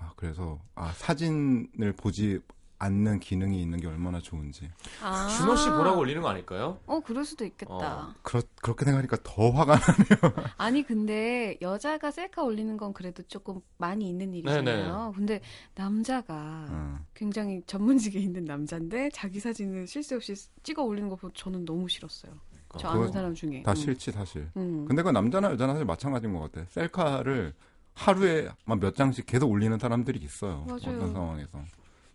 아. 0.00 0.04
아, 0.04 0.12
그래서 0.16 0.58
아 0.74 0.92
사진을 0.94 1.92
보지 1.96 2.40
않는 2.78 3.20
기능이 3.20 3.60
있는 3.60 3.80
게 3.80 3.86
얼마나 3.86 4.20
좋은지. 4.20 4.70
아. 5.02 5.28
준호 5.28 5.56
씨 5.56 5.68
보라고 5.68 5.98
올리는 5.98 6.22
거 6.22 6.28
아닐까요? 6.28 6.78
어, 6.86 7.00
그럴 7.00 7.24
수도 7.24 7.44
있겠다. 7.44 7.74
어. 7.74 8.14
그렇 8.22 8.42
그렇게 8.62 8.84
생각하니까 8.84 9.16
더 9.24 9.50
화가 9.50 9.76
나. 9.76 9.82
아니, 10.58 10.82
근데 10.84 11.56
여자가 11.60 12.10
셀카 12.10 12.42
올리는 12.42 12.76
건 12.76 12.92
그래도 12.92 13.22
조금 13.24 13.60
많이 13.78 14.08
있는 14.08 14.32
일이잖아요. 14.32 15.12
근데 15.16 15.40
남자가 15.74 16.66
어. 16.68 16.98
굉장히 17.14 17.62
전문직에 17.66 18.18
있는 18.18 18.44
남자인데 18.44 19.10
자기 19.12 19.40
사진을 19.40 19.86
실새 19.86 20.14
없이 20.14 20.34
찍어 20.62 20.82
올리는 20.82 21.08
거 21.08 21.16
보고 21.16 21.32
저는 21.32 21.64
너무 21.64 21.88
싫었어요. 21.88 22.32
저 22.78 22.88
어, 22.88 22.90
아는 22.90 23.00
그거 23.02 23.12
사람 23.12 23.34
중에. 23.34 23.62
다 23.62 23.72
음. 23.72 23.74
싫지 23.74 24.12
사실. 24.12 24.48
음. 24.56 24.84
근데 24.86 25.02
그건 25.02 25.14
남자나 25.14 25.50
여자나 25.52 25.72
사실 25.72 25.84
마찬가지인 25.86 26.32
것 26.32 26.52
같아. 26.52 26.66
셀카를 26.70 27.54
하루에 27.94 28.48
막몇 28.64 28.94
장씩 28.94 29.26
계속 29.26 29.50
올리는 29.50 29.76
사람들이 29.78 30.20
있어요. 30.20 30.64
맞아요. 30.68 30.96
어떤 30.96 31.12
상황에서 31.12 31.64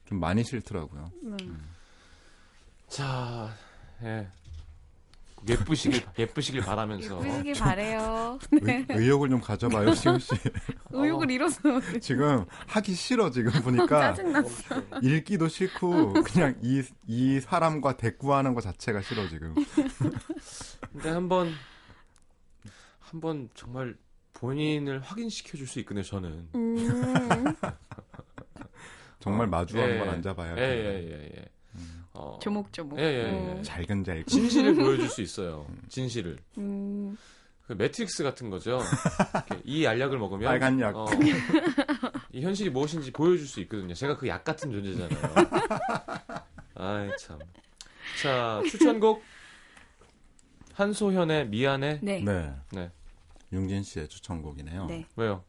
좀 0.06 0.20
많이 0.20 0.44
싫더라고요. 0.44 1.12
음. 1.26 1.70
자, 2.88 3.54
예. 4.04 4.28
예쁘시길 5.50 6.02
예쁘시길 6.18 6.62
바라면서 6.62 7.20
예쁘시길 7.26 7.54
바래요. 7.56 8.39
의, 8.62 8.86
의욕을 8.88 9.30
좀 9.30 9.42
가져봐요, 9.42 9.94
시우 9.94 10.18
씨. 10.18 10.32
의욕을 10.92 11.30
잃어서 11.32 11.60
지금 12.00 12.46
하기 12.68 12.94
싫어 12.94 13.30
지금 13.30 13.52
보니까 13.62 14.13
짜증났어. 14.13 14.82
읽기도 15.02 15.50
싫고 15.50 16.13
그냥 16.24 16.56
이 16.62 16.82
이 17.08 17.42
사람과 17.42 17.98
대꾸하는 17.98 18.54
것 18.54 18.62
자체가 18.62 19.02
싫어 19.02 19.28
지금. 19.28 19.54
근데 20.94 21.10
한번 21.10 21.52
한번 23.02 23.50
정말 23.54 23.98
본인을 24.36 25.02
확인시켜 25.02 25.58
줄 25.58 25.68
수 25.68 25.80
있거든요, 25.80 26.04
저는. 26.04 26.48
음, 26.56 27.56
정말 29.24 29.48
마주 29.48 29.78
예, 29.78 29.82
한번 29.84 30.10
앉아봐야 30.16 30.52
예, 30.52 30.56
돼. 30.56 30.62
예, 30.62 31.12
예, 31.12 31.32
예. 31.38 31.46
어, 32.14 32.38
조목조목. 32.42 33.00
예, 33.00 33.04
예, 33.04 33.24
예. 33.24 33.30
음. 33.32 33.64
잘근 33.64 34.04
잘근. 34.04 34.26
진실을 34.26 34.76
보여줄 34.76 35.08
수 35.08 35.22
있어요. 35.22 35.66
진실을. 35.88 36.38
음, 36.58 37.18
그 37.66 37.72
매트릭스 37.74 38.22
같은 38.24 38.50
거죠. 38.50 38.82
이 39.64 39.86
알약을 39.86 40.18
먹으면 40.20 40.44
빨간 40.46 40.78
약. 40.82 40.94
어, 40.96 41.08
이 42.34 42.42
현실이 42.42 42.70
무엇인지 42.70 43.12
보여줄 43.14 43.48
수 43.48 43.62
있거든요. 43.62 43.94
제가 43.94 44.18
그 44.18 44.28
약 44.28 44.44
같은 44.44 44.70
존재잖아요. 44.72 45.10
아이 46.76 47.10
참. 47.18 47.40
자 48.22 48.62
추천곡 48.70 49.24
한소현의 50.74 51.48
미안해. 51.48 52.00
네. 52.02 52.20
네. 52.20 52.54
네. 52.72 52.92
융진 53.54 53.84
씨의 53.84 54.10
추천곡이네요. 54.10 54.88
네. 54.88 55.06
왜요? 55.16 55.46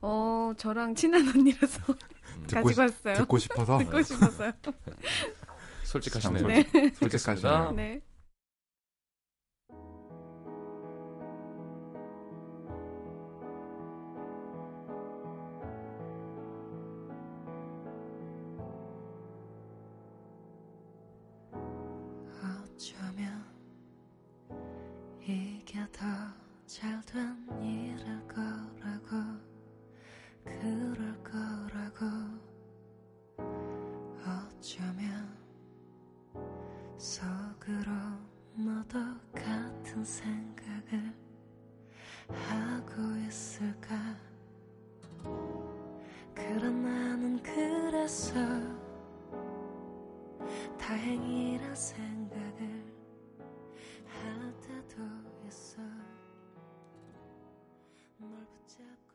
어, 0.00 0.52
저랑 0.56 0.94
친한 0.94 1.26
언니라서 1.28 1.94
듣고, 2.46 2.62
가지고 2.64 2.70
싶- 2.72 2.78
왔어요. 2.80 3.14
듣고 3.14 3.38
싶어서 3.38 3.78
듣고 3.84 4.02
싶었어요. 4.02 4.52
솔직하시네요. 5.84 6.46
네. 6.46 6.64
솔직하시네요. 6.98 7.72
네. 7.76 8.00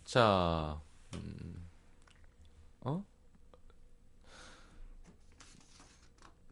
자, 0.03 0.81
음, 1.13 1.69
어? 2.81 3.05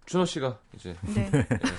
준호 0.05 0.25
씨가 0.25 0.59
이제 0.75 0.95
네. 1.15 1.29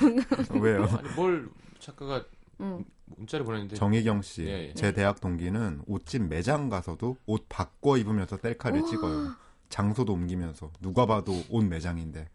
왜요? 0.58 0.84
아니 0.84 1.08
뭘 1.14 1.48
작가가 1.78 2.24
음. 2.60 2.84
문자를 3.04 3.44
보냈는데 3.46 3.76
정희경 3.76 4.22
씨, 4.22 4.42
예, 4.46 4.68
예. 4.68 4.74
제 4.74 4.92
대학 4.92 5.20
동기는 5.20 5.82
옷집 5.86 6.24
매장 6.24 6.68
가서도 6.68 7.16
옷 7.26 7.46
바꿔 7.48 7.96
입으면서 7.96 8.36
셀카를 8.36 8.84
찍어요. 8.86 9.36
장소도 9.68 10.12
옮기면서 10.12 10.70
누가 10.80 11.06
봐도 11.06 11.42
옷 11.50 11.64
매장인데 11.64 12.28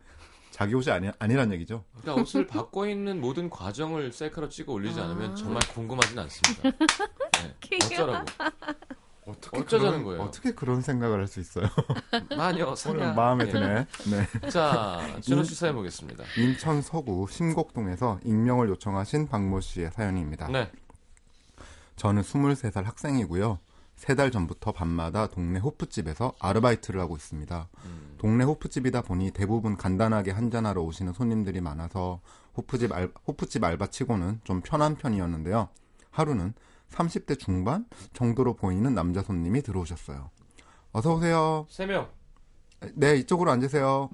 자기 0.51 0.75
옷이 0.75 0.91
아니 0.91 1.09
아니란 1.17 1.51
얘기죠. 1.53 1.85
그러니까 2.01 2.21
옷을 2.21 2.45
바꿔 2.45 2.87
입는 2.87 3.21
모든 3.21 3.49
과정을 3.49 4.11
셀카로 4.11 4.49
찍어 4.49 4.73
올리지 4.73 4.99
아. 4.99 5.05
않으면 5.05 5.35
정말 5.35 5.61
궁금하진 5.73 6.19
않습니다. 6.19 6.71
네. 6.71 7.77
어쩌라고? 7.85 8.25
어떻게 9.25 9.59
어쩌자는 9.59 9.91
그런, 9.91 10.03
거예요? 10.03 10.21
어떻게 10.23 10.51
그런 10.51 10.81
생각을 10.81 11.19
할 11.19 11.27
수 11.27 11.39
있어요? 11.39 11.67
마녀 12.35 12.65
오늘 12.65 12.75
사냥. 12.75 13.15
마음에 13.15 13.45
예. 13.47 13.49
드네. 13.51 13.87
네. 14.09 14.49
자, 14.49 14.99
준호 15.21 15.43
씨 15.43 15.55
사연 15.55 15.75
보겠습니다. 15.75 16.23
인천 16.37 16.81
서구 16.81 17.27
신곡동에서 17.29 18.19
익명을 18.25 18.67
요청하신 18.69 19.29
박모 19.29 19.61
씨의 19.61 19.91
사연입니다. 19.91 20.47
네. 20.49 20.71
저는 21.95 22.23
23살 22.23 22.83
학생이고요. 22.83 23.59
세 24.01 24.15
달 24.15 24.31
전부터 24.31 24.71
밤마다 24.71 25.27
동네 25.27 25.59
호프집에서 25.59 26.33
아르바이트를 26.39 26.99
하고 26.99 27.15
있습니다. 27.15 27.69
음, 27.85 28.15
동네 28.17 28.43
호프집이다 28.43 29.03
보니 29.03 29.29
대부분 29.29 29.77
간단하게 29.77 30.31
한잔하러 30.31 30.81
오시는 30.81 31.13
손님들이 31.13 31.61
많아서 31.61 32.19
호프집, 32.57 32.93
알, 32.93 33.11
호프집 33.27 33.63
알바 33.63 33.87
치고는 33.87 34.41
좀 34.43 34.61
편한 34.61 34.95
편이었는데요. 34.95 35.69
하루는 36.09 36.55
30대 36.89 37.37
중반 37.37 37.85
정도로 38.13 38.55
보이는 38.55 38.91
남자 38.95 39.21
손님이 39.21 39.61
들어오셨어요. 39.61 40.31
어서 40.93 41.13
오세요. 41.13 41.67
세 41.69 41.85
명. 41.85 42.09
네, 42.95 43.15
이쪽으로 43.17 43.51
앉으세요. 43.51 44.09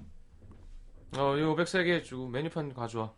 어, 1.18 1.38
이 1.38 1.42
503개 1.42 2.04
주고 2.04 2.28
메뉴판 2.28 2.74
가져와. 2.74 3.14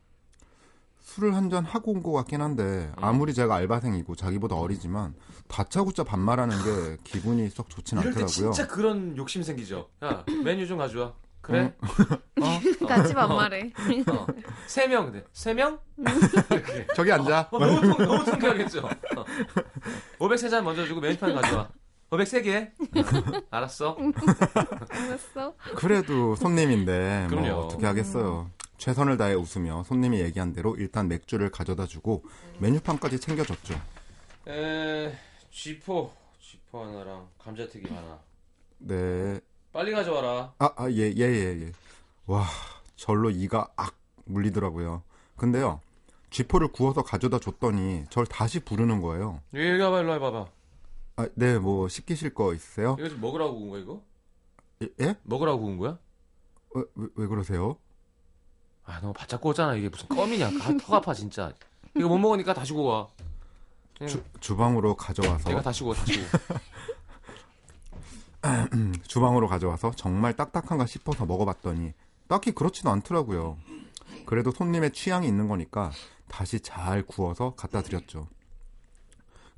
술을 1.01 1.35
한 1.35 1.49
잔 1.49 1.65
하고 1.65 1.91
온 1.91 2.03
것 2.03 2.11
같긴 2.11 2.41
한데 2.41 2.91
아무리 2.97 3.33
제가 3.33 3.55
알바생이고 3.55 4.15
자기보다 4.15 4.55
어리지만 4.55 5.15
다짜고짜 5.47 6.03
반말하는 6.03 6.55
게 6.63 6.97
기분이 7.03 7.49
썩 7.49 7.69
좋진 7.69 7.97
이럴 7.99 8.13
때 8.13 8.21
않더라고요. 8.21 8.51
진짜 8.51 8.67
그런 8.67 9.17
욕심 9.17 9.41
생기죠. 9.41 9.89
야, 10.03 10.23
메뉴 10.43 10.67
좀 10.67 10.77
가져와. 10.77 11.13
그래? 11.41 11.73
어? 12.41 12.59
같이 12.87 13.13
반말해. 13.15 13.71
어. 14.11 14.27
세 14.67 14.87
명, 14.87 15.05
근데. 15.05 15.25
세 15.33 15.53
명? 15.53 15.79
이렇게. 15.97 16.85
저기 16.95 17.11
앉아. 17.11 17.47
어, 17.49 17.57
너무, 17.59 17.81
통- 17.81 18.05
너무 18.07 18.25
통쾌하겠죠? 18.25 18.79
어. 18.85 19.25
503잔 20.19 20.61
먼저 20.61 20.85
주고 20.85 20.99
메뉴판 21.01 21.33
가져와. 21.33 21.69
503개? 22.09 22.71
알았어. 23.51 23.97
알았어. 24.89 25.53
그래도 25.75 26.35
손님인데 26.35 27.27
뭐 27.29 27.41
그럼요. 27.41 27.59
어떻게 27.61 27.85
하겠어요. 27.85 28.49
최선을 28.77 29.17
다해 29.17 29.33
웃으며 29.35 29.83
손님이 29.83 30.19
얘기한 30.21 30.53
대로 30.53 30.75
일단 30.77 31.07
맥주를 31.07 31.49
가져다 31.51 31.85
주고 31.85 32.23
메뉴판까지 32.59 33.19
챙겨줬죠. 33.19 33.75
에, 34.47 35.13
쥐포. 35.51 36.11
쥐포 36.39 36.83
하나랑 36.83 37.27
감자튀김 37.37 37.95
하나. 37.95 38.19
네. 38.79 39.39
빨리 39.71 39.91
가져와라. 39.91 40.53
아, 40.57 40.69
아, 40.77 40.89
예, 40.89 41.13
예, 41.15 41.21
예, 41.21 41.61
예. 41.67 41.71
와, 42.25 42.45
절로 42.95 43.29
이가 43.29 43.67
악 43.75 43.95
물리더라고요. 44.25 45.03
근데요, 45.35 45.79
쥐포를 46.31 46.69
구워서 46.69 47.03
가져다 47.03 47.37
줬더니 47.39 48.05
절 48.09 48.25
다시 48.25 48.59
부르는 48.61 49.01
거예요. 49.01 49.41
여기 49.53 49.79
와봐, 49.79 49.99
일로 50.01 50.11
와봐봐. 50.13 50.47
아, 51.19 51.27
네, 51.35 51.59
뭐 51.59 51.89
시키실 51.89 52.33
거 52.33 52.53
있으세요? 52.53 52.95
이거 52.97 53.09
지금 53.09 53.19
먹으라고 53.19 53.53
구운 53.55 53.69
거야, 53.71 53.81
이거? 53.81 54.01
예? 54.81 54.87
예? 55.01 55.15
먹으라고 55.23 55.59
구운 55.59 55.77
거야? 55.77 55.99
어, 56.73 56.83
왜, 56.95 57.07
왜 57.13 57.27
그러세요? 57.27 57.75
아, 58.85 59.01
너무 59.01 59.11
바짝 59.11 59.41
구웠잖아. 59.41 59.75
이게 59.75 59.89
무슨 59.89 60.07
껌이냐. 60.07 60.47
아, 60.47 60.77
턱 60.79 60.93
아파, 60.93 61.13
진짜. 61.13 61.51
이거 61.97 62.07
못 62.07 62.17
먹으니까 62.19 62.53
다시 62.53 62.71
구워. 62.71 63.11
주, 64.07 64.23
주방으로 64.39 64.95
가져와서 64.95 65.49
내가 65.49 65.61
다시 65.61 65.83
구워, 65.83 65.93
다시 65.93 66.25
구워. 66.25 66.59
주방으로 69.05 69.49
가져와서 69.49 69.91
정말 69.97 70.33
딱딱한가 70.37 70.85
싶어서 70.85 71.25
먹어봤더니 71.25 71.91
딱히 72.29 72.53
그렇지도 72.53 72.91
않더라고요. 72.91 73.57
그래도 74.25 74.51
손님의 74.51 74.93
취향이 74.93 75.27
있는 75.27 75.49
거니까 75.49 75.91
다시 76.29 76.61
잘 76.61 77.03
구워서 77.03 77.55
갖다 77.57 77.81
드렸죠. 77.81 78.29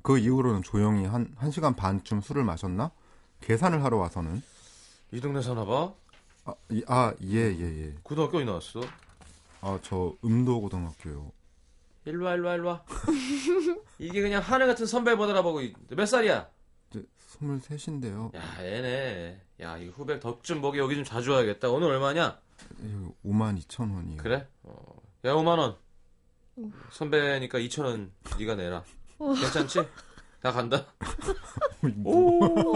그 0.02 0.18
이후로는 0.18 0.62
조용히 0.62 1.04
한, 1.06 1.32
한 1.36 1.50
시간 1.50 1.74
반쯤 1.76 2.20
술을 2.20 2.44
마셨나? 2.44 2.90
계산을 3.40 3.82
하러 3.84 3.98
와서는 3.98 4.42
이 5.12 5.20
동네 5.20 5.42
사나 5.42 5.64
봐? 5.64 5.92
아, 6.44 6.54
이- 6.70 6.82
아, 6.88 7.12
예, 7.22 7.36
예, 7.36 7.84
예. 7.86 7.94
고등학교 8.02 8.38
어디 8.38 8.44
나왔어? 8.46 8.80
아, 9.60 9.78
저 9.82 10.14
음도 10.24 10.60
고등학교요. 10.60 11.30
일로 12.04 12.24
와, 12.26 12.34
일로 12.34 12.48
와, 12.48 12.54
일로 12.54 12.68
와. 12.68 12.84
이게 13.98 14.20
그냥 14.22 14.42
하늘 14.42 14.66
같은 14.66 14.86
선배보다라 14.86 15.42
보고, 15.42 15.60
이- 15.60 15.72
몇 15.90 16.06
살이야? 16.06 16.48
이제 16.90 17.04
23인데요. 17.40 18.34
야, 18.34 18.42
애네. 18.60 19.40
야, 19.60 19.76
이 19.78 19.88
후배 19.88 20.18
덕좀 20.18 20.60
먹이 20.60 20.78
여기 20.78 20.96
좀 20.96 21.04
자주 21.04 21.30
와야겠다. 21.32 21.68
오늘 21.70 21.88
얼마냐? 21.90 22.40
5만 23.24 23.60
2천 23.60 23.94
원이요. 23.94 24.16
그래? 24.16 24.48
어. 24.64 25.00
야, 25.24 25.32
5만 25.34 25.58
원. 25.58 25.76
선배니까 26.90 27.58
2천 27.58 27.84
원 27.84 28.12
네가 28.38 28.56
내라. 28.56 28.82
괜찮지? 29.18 29.86
나 30.42 30.50
간다. 30.50 30.84
오. 32.04 32.74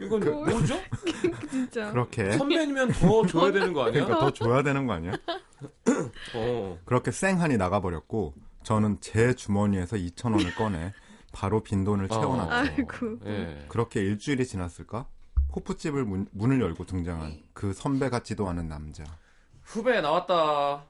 이건 0.00 0.20
뭐죠? 0.44 0.74
진짜. 1.50 1.90
그렇게 1.90 2.36
선배님면 2.36 2.92
더 2.92 3.26
줘야 3.26 3.50
되는 3.52 3.72
거 3.72 3.84
아니야? 3.84 4.04
그러니까 4.04 4.18
더 4.20 4.30
줘야 4.30 4.62
되는 4.62 4.86
거 4.86 4.92
아니야? 4.94 5.12
어. 6.34 6.78
그렇게 6.84 7.10
쌩하니 7.10 7.56
나가버렸고 7.56 8.34
저는 8.62 8.98
제 9.00 9.34
주머니에서 9.34 9.96
2천 9.96 10.32
원을 10.34 10.54
꺼내 10.54 10.92
바로 11.32 11.62
빈 11.62 11.84
돈을 11.84 12.08
채워놨죠. 12.08 12.52
아이고. 12.52 13.18
예. 13.26 13.64
그렇게 13.68 14.00
일주일이 14.00 14.46
지났을까? 14.46 15.06
호프집을 15.54 16.04
문, 16.04 16.26
문을 16.32 16.60
열고 16.60 16.84
등장한 16.84 17.38
그 17.54 17.72
선배 17.72 18.08
같지도 18.10 18.48
않은 18.50 18.68
남자. 18.68 19.04
후배 19.62 20.00
나왔다. 20.00 20.84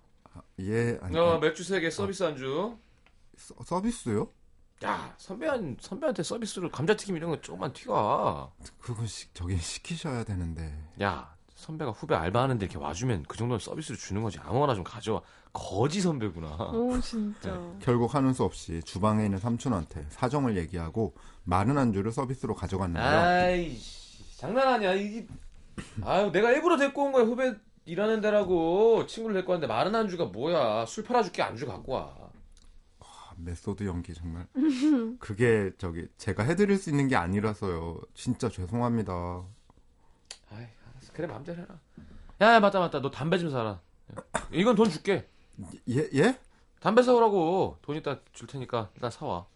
예, 0.61 0.99
아니, 1.03 1.19
어, 1.19 1.39
맥주 1.39 1.63
세 1.65 1.81
개 1.81 1.91
서비스 1.91 2.23
안주. 2.23 2.45
서, 2.45 2.79
서 3.41 3.81
비스요? 3.83 4.29
야, 4.85 5.15
선배한 5.19 5.77
선배한테 5.81 6.23
서비스를 6.23 6.71
감자튀김 6.71 7.17
이런 7.17 7.31
거 7.31 7.41
조금만 7.41 7.73
튀가. 7.73 8.51
그건 8.81 9.07
시, 9.07 9.33
저기 9.35 9.57
시키셔야 9.59 10.25
되는데. 10.25 10.75
야, 11.03 11.35
선배가 11.55 11.91
후배 11.91 12.15
알바하는데 12.15 12.65
이렇게 12.65 12.79
와주면 12.79 13.25
그 13.29 13.37
정도는 13.37 13.59
서비스를 13.59 13.99
주는 13.99 14.23
거지. 14.23 14.39
아무거나 14.39 14.75
좀 14.75 14.85
가져와. 14.85 15.21
거지 15.53 16.01
선배구나. 16.01 16.57
오 16.73 16.99
진짜. 17.01 17.61
결국 17.83 18.15
하는 18.15 18.33
수 18.33 18.45
없이 18.45 18.81
주방에 18.85 19.25
있는 19.25 19.39
삼촌한테 19.39 20.07
사정을 20.09 20.57
얘기하고 20.57 21.15
많은 21.45 21.77
안주를 21.77 22.13
서비스로 22.13 22.55
가져갔는데요. 22.55 23.05
아이씨, 23.05 24.39
장난하냐? 24.39 24.95
이게 24.95 25.27
아유, 26.03 26.31
내가 26.31 26.53
일부러 26.53 26.77
데리고 26.79 27.05
온 27.05 27.13
거야. 27.13 27.25
후배 27.25 27.55
일하는 27.85 28.21
데라고 28.21 29.07
친구를 29.07 29.35
데리고 29.35 29.53
왔는데 29.53 29.73
마른 29.73 29.95
안주가 29.95 30.27
뭐야? 30.27 30.87
술 30.87 31.05
팔아줄게 31.05 31.43
안주 31.43 31.67
갖고 31.67 31.93
와. 31.93 32.20
아, 33.41 33.45
메소드 33.45 33.85
연기 33.85 34.15
정말. 34.15 34.47
그게 35.19 35.73
저기 35.79 36.07
제가 36.19 36.43
해드릴 36.45 36.77
수 36.77 36.91
있는 36.91 37.09
게 37.09 37.17
아니라서요. 37.17 38.01
진짜 38.15 38.49
죄송합니다. 38.49 39.13
아이, 40.51 40.67
알았어. 40.93 41.13
그래 41.13 41.27
마음대로 41.27 41.63
해라. 41.63 41.79
야, 42.43 42.55
야, 42.55 42.61
맞다 42.61 42.81
맞다. 42.81 43.01
너 43.01 43.11
담배 43.11 43.39
좀 43.39 43.51
사라. 43.51 43.81
이건 44.53 44.77
돈 44.77 44.91
줄게. 44.91 45.29
예 45.89 46.09
예? 46.15 46.39
담배 46.81 47.03
사오라고. 47.03 47.79
돈 47.83 47.97
이따 47.97 48.19
줄 48.33 48.47
테니까 48.47 48.91
일단 48.95 49.11
사와. 49.11 49.47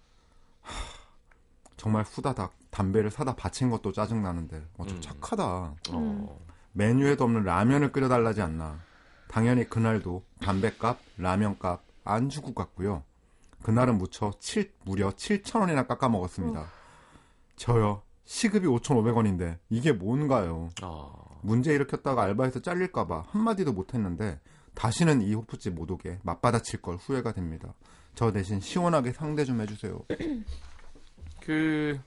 정말 1.77 2.05
후다닥 2.05 2.55
담배를 2.71 3.11
사다 3.11 3.37
바친 3.37 3.71
것도 3.71 3.93
짜증 3.93 4.23
나는데 4.23 4.63
어, 4.79 4.87
좀 4.87 4.97
음. 4.97 5.01
착하다. 5.01 5.75
어. 5.91 6.47
메뉴에도 6.73 7.25
없는 7.25 7.45
라면을 7.45 7.93
끓여달라지 7.93 8.43
않나. 8.43 8.79
당연히 9.29 9.65
그날도 9.69 10.25
담배값, 10.41 10.99
라면값 11.19 11.83
안 12.05 12.29
주고 12.29 12.55
갔고요. 12.55 13.03
그날은 13.65 13.97
무쳐 13.97 14.31
7, 14.41 14.71
무려 14.85 15.09
7,000원이나 15.11 15.89
깎아 15.89 16.11
먹었습니다. 16.11 16.67
저요. 17.57 18.03
시급이 18.27 18.67
5,500원인데 18.67 19.57
이게 19.71 19.91
뭔가요? 19.93 20.69
아. 20.83 21.11
문제 21.41 21.73
일으켰다가 21.75 22.23
알바에서 22.25 22.61
잘릴까봐 22.61 23.25
한마디도 23.31 23.73
못했는데 23.73 24.39
다시는 24.75 25.23
이 25.23 25.33
호프집 25.35 25.73
못 25.75 25.91
오게 25.91 26.19
맞받아칠 26.23 26.83
걸 26.83 26.97
후회가 26.97 27.33
됩니다. 27.33 27.73
저 28.15 28.33
대신 28.33 28.61
시원하게 28.61 29.13
상대 29.13 29.47
좀 29.47 29.61
해주세요. 29.63 29.99
그 31.41 31.99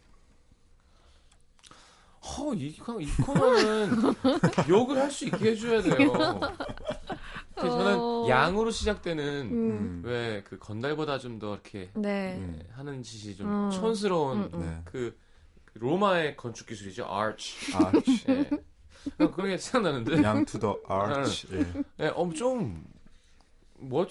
허, 2.24 2.54
이, 2.54 2.68
이 2.68 2.78
코너는 3.24 3.90
욕을 4.70 4.98
할 4.98 5.10
수 5.10 5.26
있게 5.26 5.52
해줘야 5.52 5.82
돼요. 5.82 6.12
그 7.60 7.68
저는 7.70 8.00
어. 8.00 8.26
양으로 8.30 8.72
시작되는 8.72 9.24
음. 9.52 10.02
왜그 10.06 10.60
건달보다 10.60 11.18
좀 11.20 11.40
더 11.40 11.54
이렇게 11.54 11.90
네. 11.96 12.36
음, 12.38 12.60
하는 12.72 13.04
짓이 13.04 13.36
좀 13.36 13.48
음. 13.48 13.72
촌스러운 13.72 14.38
음, 14.44 14.50
음. 14.54 14.60
네. 14.60 14.82
그 14.86 15.18
로마의 15.76 16.36
건축 16.38 16.66
기술이죠. 16.68 17.06
아치. 17.10 17.76
아, 17.76 17.92
예. 18.30 18.50
그런 19.28 19.50
게 19.50 19.58
생각나는데. 19.58 20.24
양 20.24 20.44
to 20.46 20.59
the 20.59 20.80
아치. 20.88 21.48
예. 21.54 21.84
예, 22.00 22.08
어, 22.08 22.28
좀, 22.34 22.84
뭐, 23.78 24.08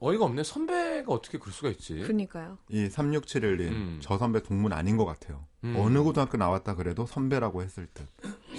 어이가 0.00 0.26
없네. 0.26 0.42
선배가 0.44 1.10
어떻게 1.12 1.38
그럴 1.38 1.52
수가 1.54 1.70
있지? 1.70 2.00
그니까요. 2.00 2.58
이 2.68 2.88
3671님, 2.88 3.60
음. 3.70 3.98
저 4.02 4.18
선배 4.18 4.42
동문 4.42 4.72
아닌 4.74 4.96
것 4.98 5.06
같아요. 5.06 5.46
음. 5.64 5.74
어느 5.78 6.02
고등학교 6.02 6.36
나왔다 6.36 6.74
그래도 6.76 7.06
선배라고 7.06 7.62
했을 7.62 7.86
듯. 7.94 8.06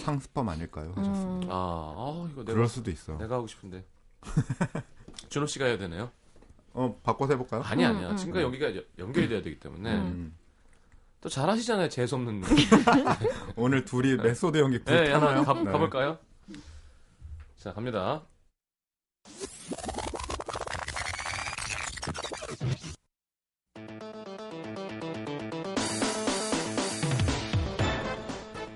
상습범 0.04 0.50
아닐까요? 0.50 0.94
하셨습니다. 0.96 1.48
음. 1.48 1.52
아, 1.52 1.94
아, 1.98 2.30
이거 2.32 2.42
내가, 2.44 2.54
그럴 2.54 2.68
수도 2.68 2.90
있어. 2.92 3.18
내가 3.18 3.36
하고 3.36 3.48
싶은데. 3.48 3.84
준호 5.30 5.46
씨가 5.48 5.66
해야 5.66 5.78
되나요? 5.78 6.12
어, 6.74 7.00
바꿔서 7.04 7.34
해볼까요? 7.34 7.62
아니, 7.64 7.84
음, 7.86 7.90
아니야. 7.96 8.12
음. 8.12 8.18
지금까 8.18 8.40
지 8.40 8.46
여기가 8.46 8.76
여- 8.76 8.84
연결이 9.00 9.28
돼야 9.28 9.42
되기 9.42 9.60
때문에. 9.60 9.96
음. 9.96 10.36
또 11.22 11.28
잘하시잖아요. 11.30 11.90
재수 11.90 12.16
없는. 12.16 12.42
오늘 13.58 13.84
둘이 13.84 14.16
메소드 14.16 14.58
연기 14.58 14.78
네, 14.84 15.04
불타나요? 15.04 15.44
가, 15.44 15.54
네. 15.54 15.64
가볼까요? 15.66 16.18
자, 17.58 17.74
갑니다. 17.74 18.24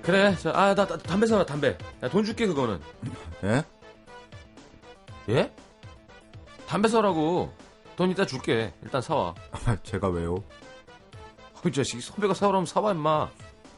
그래, 0.03 0.35
자, 0.35 0.51
아, 0.53 0.75
나, 0.75 0.85
나 0.85 0.97
담배 0.97 1.25
사라, 1.25 1.45
담배. 1.45 1.77
나돈 2.01 2.25
줄게, 2.25 2.45
그거는. 2.45 2.79
예? 3.45 3.63
예? 5.29 5.51
담배 6.67 6.89
사라고. 6.89 7.51
돈 7.95 8.09
이따 8.11 8.25
줄게. 8.25 8.73
일단 8.83 9.01
사와. 9.01 9.33
아, 9.51 9.77
제가 9.83 10.09
왜요? 10.09 10.35
어, 10.35 11.67
이 11.67 11.71
자식, 11.71 12.01
선배가 12.01 12.33
사오라면 12.33 12.65
사와, 12.65 12.91
임마. 12.91 13.29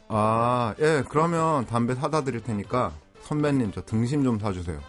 아, 0.07 0.73
예, 0.79 1.03
그러면 1.09 1.65
담배 1.67 1.93
사다 1.95 2.23
드릴 2.23 2.41
테니까 2.41 2.91
선배님 3.23 3.71
저 3.71 3.83
등심 3.83 4.23
좀 4.23 4.39
사주세요. 4.39 4.79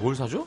뭘 0.00 0.14
사줘? 0.14 0.46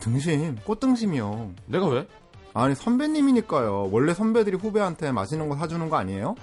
등심, 0.00 0.56
꽃등심이요. 0.64 1.52
내가 1.66 1.86
왜? 1.86 2.06
아니, 2.52 2.74
선배님이니까요. 2.74 3.90
원래 3.90 4.14
선배들이 4.14 4.56
후배한테 4.56 5.12
맛있는 5.12 5.48
거 5.48 5.56
사주는 5.56 5.88
거 5.88 5.96
아니에요? 5.96 6.34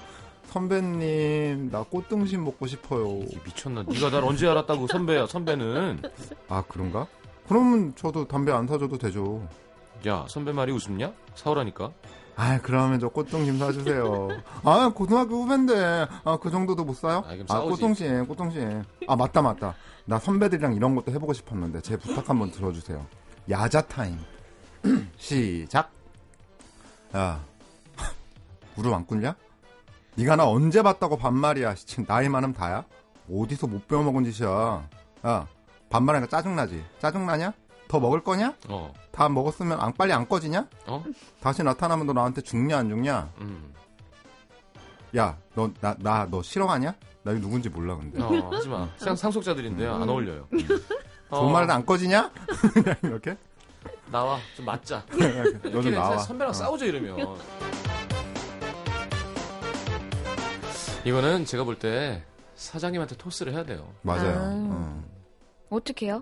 선배님, 0.52 1.70
나 1.72 1.84
꽃등심 1.84 2.44
먹고 2.44 2.68
싶어요. 2.68 3.20
이 3.24 3.38
미쳤나? 3.46 3.84
네가 3.84 4.10
날 4.10 4.24
언제 4.26 4.48
알았다고, 4.50 4.88
선배야, 4.88 5.26
선배는. 5.28 6.02
아, 6.50 6.62
그런가? 6.68 7.08
그러면 7.48 7.94
저도 7.96 8.28
담배 8.28 8.52
안 8.52 8.68
사줘도 8.68 8.98
되죠. 8.98 9.48
야, 10.06 10.26
선배 10.28 10.52
말이 10.52 10.74
웃음냐? 10.74 11.14
사오라니까. 11.36 11.92
아, 12.36 12.60
그러면 12.62 13.00
저 13.00 13.08
꽃등심 13.08 13.60
사주세요. 13.60 14.28
아, 14.64 14.92
고등학교 14.94 15.42
후배인데, 15.42 16.08
아, 16.26 16.38
그 16.42 16.52
정도도 16.52 16.84
못 16.84 16.96
사요? 16.98 17.20
아, 17.26 17.30
그럼 17.32 17.46
아, 17.50 17.54
싸우지. 17.54 17.82
꽃등심, 17.82 18.26
꽃등심. 18.28 18.84
아, 19.08 19.16
맞다, 19.16 19.42
맞다. 19.42 19.76
나 20.04 20.20
선배들이랑 20.20 20.74
이런 20.74 20.96
것도 20.96 21.14
해보고 21.14 21.32
싶었는데, 21.32 21.80
제 21.82 21.96
부탁 21.96 22.30
한번 22.30 22.52
들어주세요. 22.52 23.06
야자 23.50 23.84
타임. 23.84 24.20
시작. 25.16 25.92
야, 27.16 27.42
무릎 28.76 28.94
안 28.94 29.06
꿇냐? 29.06 29.34
네가 30.22 30.36
나 30.36 30.48
언제 30.48 30.84
봤다고 30.84 31.18
반말이야. 31.18 31.74
지금 31.76 32.06
나이 32.06 32.30
많으면 32.30 32.54
다야? 32.54 32.86
어디서 33.32 33.66
못 33.68 33.88
배워먹은 33.88 34.30
짓이야. 34.32 34.88
야, 35.26 35.48
반말하니까 35.90 36.30
짜증나지? 36.30 36.84
짜증나냐? 37.00 37.54
더 37.88 38.00
먹을 38.00 38.24
거냐? 38.24 38.54
어, 38.70 38.94
다 39.12 39.28
먹었으면 39.28 39.80
안, 39.82 39.92
빨리 39.94 40.14
안 40.14 40.28
꺼지냐? 40.28 40.68
어? 40.88 41.04
다시 41.42 41.64
나타나면 41.64 42.06
너 42.08 42.14
나한테 42.14 42.42
죽냐 42.42 42.78
안 42.78 42.90
죽냐? 42.90 43.32
음. 43.40 43.74
야, 45.18 45.38
너 45.56 45.70
나 45.82 45.96
나 46.00 46.26
너 46.30 46.42
싫어하냐? 46.42 46.94
나 47.24 47.32
이거 47.32 47.42
누군지 47.42 47.68
몰라 47.70 47.96
근데. 47.98 48.22
어, 48.22 48.50
하지 48.52 48.70
마. 48.70 48.88
상, 48.98 49.16
상속자들인데요. 49.16 49.94
안 49.96 50.08
어울려요. 50.08 50.48
어, 51.30 51.40
정말 51.42 51.70
안 51.70 51.86
꺼지냐? 51.86 52.32
그냥 52.74 52.96
이렇게? 53.04 53.36
나와. 54.12 54.38
좀 54.56 54.66
맞자. 54.66 55.04
너좀 55.12 55.72
이렇게 55.72 55.92
나와. 55.92 56.18
선배랑 56.20 56.52
어. 56.52 56.54
싸우자 56.54 56.86
이러면. 56.86 57.36
이거는 61.06 61.46
제가 61.46 61.64
볼 61.64 61.78
때 61.80 62.24
사장님한테 62.56 63.16
토스를 63.18 63.54
해야 63.54 63.64
돼요. 63.66 63.92
맞아요. 64.04 64.38
아. 64.38 64.52
어. 64.72 65.04
어떻게 65.70 66.08
해요? 66.08 66.22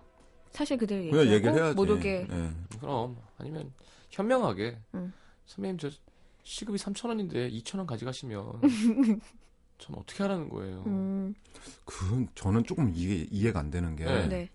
사실 0.52 0.78
그대로 0.78 1.02
그냥 1.12 1.26
얘기하고 1.26 1.34
얘기를 1.36 1.56
해야지. 1.56 1.76
못 1.76 1.90
오게. 1.90 2.28
예. 2.30 2.52
그럼 2.80 3.18
아니면 3.38 3.74
현명하게 4.10 4.78
음. 4.94 5.14
선배님 5.46 5.78
저 5.80 5.90
시급이 6.44 6.78
3천 6.78 7.10
원인데 7.10 7.50
2천 7.52 7.78
원 7.80 7.88
가져가시면 7.88 8.62
전 9.80 9.96
어떻게 9.98 10.24
하라는 10.24 10.50
거예요. 10.50 10.84
음, 10.88 11.34
그 11.86 12.26
저는 12.36 12.64
조금 12.64 12.92
이해 12.96 13.28
이해가 13.30 13.60
안 13.60 13.70
되는 13.70 13.96
게 13.96 14.06
네. 14.06 14.28
네. 14.28 14.50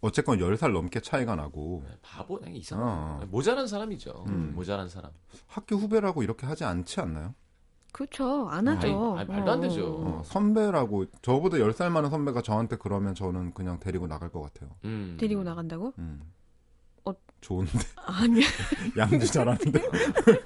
어쨌건 0.00 0.38
10살 0.38 0.72
넘게 0.72 1.00
차이가 1.00 1.34
나고 1.36 1.82
네, 1.86 1.94
바보 2.02 2.40
이상. 2.48 2.78
어. 2.82 3.22
모자란 3.30 3.66
사람이죠. 3.66 4.24
음. 4.28 4.52
모자란 4.54 4.88
사람. 4.88 5.10
학교 5.46 5.76
후배라고 5.76 6.22
이렇게 6.22 6.46
하지 6.46 6.64
않지 6.64 7.00
않나요? 7.00 7.34
그렇죠. 7.96 8.46
안 8.50 8.68
하죠. 8.68 9.16
아니, 9.16 9.20
아니, 9.20 9.28
말도 9.30 9.50
안 9.52 9.58
어, 9.58 9.60
되죠. 9.62 9.86
어, 9.86 10.22
선배라고 10.22 11.06
저보다 11.22 11.56
10살 11.56 11.88
많은 11.88 12.10
선배가 12.10 12.42
저한테 12.42 12.76
그러면 12.76 13.14
저는 13.14 13.54
그냥 13.54 13.80
데리고 13.80 14.06
나갈 14.06 14.28
것 14.28 14.42
같아요. 14.42 14.68
음. 14.84 15.16
데리고 15.18 15.42
나간다고? 15.42 15.94
음. 15.98 16.20
어. 17.06 17.14
좋은데 17.40 17.72
아니야. 18.04 18.44
양주 18.98 19.26
잘하는데 19.32 19.80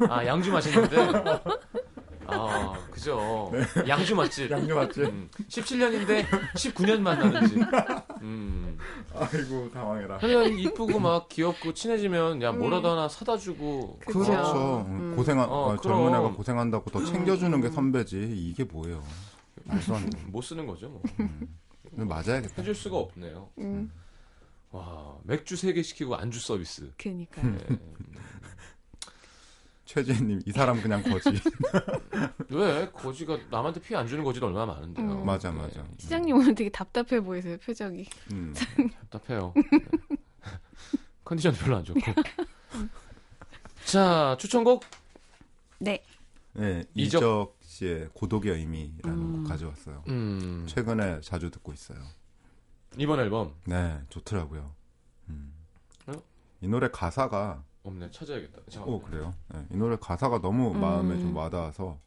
아 0.09 0.25
양주 0.25 0.53
마시는데. 0.53 0.97
아 2.29 2.73
그죠. 2.93 3.51
양주 3.89 4.15
맛집. 4.15 4.49
양주 4.49 4.73
맛집. 4.73 5.07
음, 5.07 5.29
17년인데 5.49 6.25
19년 6.55 7.01
만나는 7.01 7.49
집. 7.49 7.59
음. 8.21 8.79
아이고 9.15 9.71
당황해라. 9.71 10.19
그냥 10.19 10.59
이쁘고 10.59 10.99
막 10.99 11.29
귀엽고 11.29 11.75
친해지면 11.75 12.43
야 12.43 12.53
뭐라도 12.53 12.91
하나 12.91 13.09
사다 13.09 13.37
주고. 13.37 13.99
그쵸. 14.05 14.21
그렇죠. 14.21 14.87
음. 14.89 15.15
고생한 15.17 15.49
어, 15.49 15.69
어, 15.73 15.77
젊은. 15.79 16.09
애가 16.09 16.33
고생한다고 16.33 16.91
더 16.91 17.05
챙겨주는 17.05 17.61
게 17.61 17.71
선배지. 17.71 18.33
이게 18.51 18.65
뭐예요? 18.65 19.03
말도 19.65 19.95
안 19.95 20.11
돼. 20.11 20.19
못 20.27 20.43
쓰는 20.43 20.67
거죠 20.67 20.89
뭐. 20.89 21.03
근데 21.17 22.05
맞아야겠다. 22.05 22.55
해줄 22.59 22.75
수가 22.75 22.97
없네요. 22.99 23.49
음, 23.59 23.91
와 24.71 25.17
맥주 25.25 25.55
3개 25.57 25.83
시키고 25.83 26.15
안주 26.17 26.41
서비스. 26.41 26.93
그니까. 26.97 27.43
음. 27.43 27.59
네. 27.69 27.77
최지혜님 29.91 30.43
이 30.47 30.53
사람 30.53 30.81
그냥 30.81 31.03
거지. 31.03 31.31
왜 32.51 32.89
거지가 32.93 33.37
남한테 33.51 33.81
피해 33.81 33.99
안 33.99 34.07
주는 34.07 34.23
거지도 34.23 34.47
얼마나 34.47 34.67
많은데요. 34.67 35.05
음. 35.05 35.27
맞아 35.27 35.51
맞아. 35.51 35.85
시장님 35.99 36.37
오늘 36.37 36.55
되게 36.55 36.71
답답해 36.71 37.21
보이세요, 37.21 37.59
표정이. 37.59 38.07
음. 38.31 38.55
답답해요. 39.11 39.53
네. 39.57 39.63
컨디션 41.25 41.53
별로 41.55 41.79
안 41.79 41.85
좋고. 41.85 42.01
자 43.85 44.37
추천곡 44.39 44.85
네. 45.81 46.05
네, 46.53 46.85
이적. 46.95 47.19
이적 47.19 47.59
씨의 47.63 48.11
고독의 48.15 48.53
의미라는 48.53 49.19
음. 49.19 49.43
곡 49.43 49.49
가져왔어요. 49.49 50.05
음, 50.07 50.67
최근에 50.69 51.21
자주 51.21 51.51
듣고 51.51 51.73
있어요. 51.73 51.99
이번 52.97 53.19
앨범 53.19 53.57
네, 53.65 53.99
좋더라고요. 54.09 54.73
음. 55.31 55.53
어? 56.07 56.13
이 56.61 56.69
노래 56.69 56.89
가사가 56.93 57.65
없네 57.83 58.11
찾아야겠다. 58.11 58.59
오 58.67 58.71
잠깐만. 58.71 59.03
그래요. 59.03 59.35
네, 59.55 59.67
이 59.73 59.77
노래 59.77 59.97
가사가 60.01 60.41
너무 60.41 60.73
음. 60.73 60.81
마음에 60.81 61.19
좀 61.19 61.35
와닿아서 61.37 61.99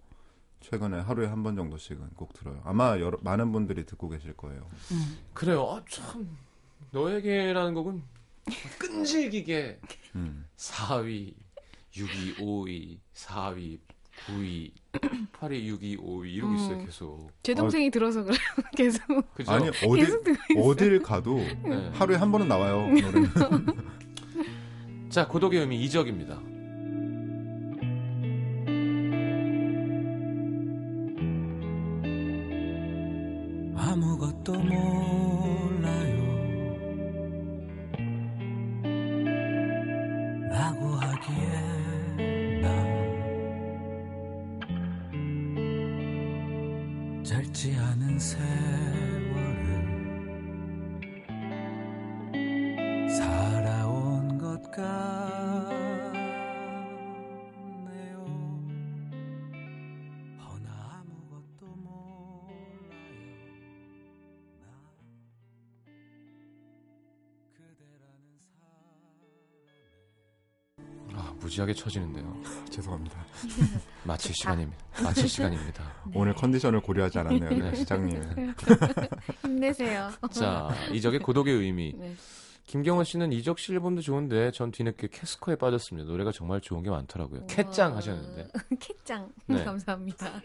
최근에 0.61 0.99
하루에 0.99 1.28
한 1.28 1.43
번 1.43 1.55
정도씩은 1.55 2.11
꼭 2.15 2.32
들어요. 2.34 2.61
아마 2.63 2.99
여러, 2.99 3.17
많은 3.21 3.51
분들이 3.51 3.86
듣고 3.86 4.07
계실 4.09 4.34
거예요. 4.34 4.69
그래요. 5.34 5.63
아, 5.69 5.84
참 5.89 6.38
너에게라는 6.91 7.74
곡은 7.74 8.03
끈질기게 8.80 9.80
음. 10.15 10.45
4위, 10.57 11.34
6위, 11.93 12.38
5위, 12.38 12.99
4위, 13.13 13.80
9위, 14.28 14.71
8위, 15.34 15.80
6위, 15.80 15.97
5위 15.99 16.32
이러고 16.34 16.53
있어요 16.55 16.78
음. 16.78 16.86
계속. 16.86 17.32
제 17.41 17.53
동생이 17.53 17.89
들어서 17.89 18.24
그래요, 18.24 18.38
계속. 18.78 19.34
그죠? 19.34 19.51
아니 19.51 19.67
어디 19.69 20.01
있어요. 20.01 20.21
어딜 20.63 21.01
가도 21.01 21.38
네. 21.63 21.89
하루에 21.93 22.15
한 22.17 22.32
번은 22.32 22.47
나와요. 22.47 22.88
노래는. 22.88 23.30
자 25.14 25.28
고독의 25.28 25.59
의미 25.59 25.80
이적입니다. 25.84 26.41
아무것도 33.76 34.53
몰 34.53 35.03
무지하게 71.64 71.74
처지는데요. 71.74 72.41
죄송합니다. 72.70 73.26
마칠 74.03 74.34
시간입니다. 74.36 74.84
마칠 75.01 75.28
시간입니다. 75.28 75.84
오늘 76.14 76.34
컨디션을 76.34 76.82
고려하지 76.82 77.20
않았네요. 77.20 77.49
네. 77.49 77.72
네. 77.72 77.76
시장님. 77.76 78.22
힘내세요. 79.41 80.11
자 80.32 80.70
이적의 80.91 81.20
고독의 81.22 81.53
의미. 81.53 81.93
네. 81.97 82.16
김경원 82.66 83.03
씨는 83.03 83.34
이적 83.34 83.59
씨 83.59 83.74
앨범도 83.74 84.01
좋은데 84.01 84.51
전 84.51 84.72
뒤늦게 84.72 85.07
캐스커에 85.11 85.55
빠졌습니다. 85.55 86.09
노래가 86.09 86.32
정말 86.32 86.61
좋은 86.61 86.82
게 86.84 86.89
많더라고요. 86.89 87.47
캣짱 87.47 87.95
하셨는데 87.95 88.47
캣짱. 88.80 89.32
네. 89.47 89.64
감사합니다. 89.64 90.41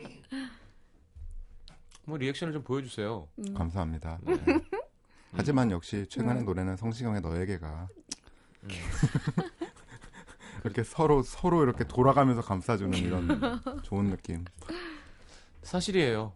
뭐 2.04 2.16
리액션을 2.16 2.54
좀 2.54 2.62
보여주세요. 2.62 3.28
음. 3.38 3.54
감사합니다. 3.54 4.18
네. 4.22 4.34
하지만 5.32 5.70
역시 5.70 6.06
최근의 6.08 6.38
음. 6.38 6.44
노래는 6.44 6.76
성시경의 6.76 7.20
너에게가 7.20 7.88
음. 8.64 8.68
그렇게 10.68 10.84
서로 10.84 11.22
서로 11.22 11.62
이렇게 11.62 11.84
돌아가면서 11.84 12.42
감싸주는 12.42 12.96
이런 12.98 13.28
좋은 13.82 14.10
느낌. 14.10 14.44
사실이에요. 15.62 16.32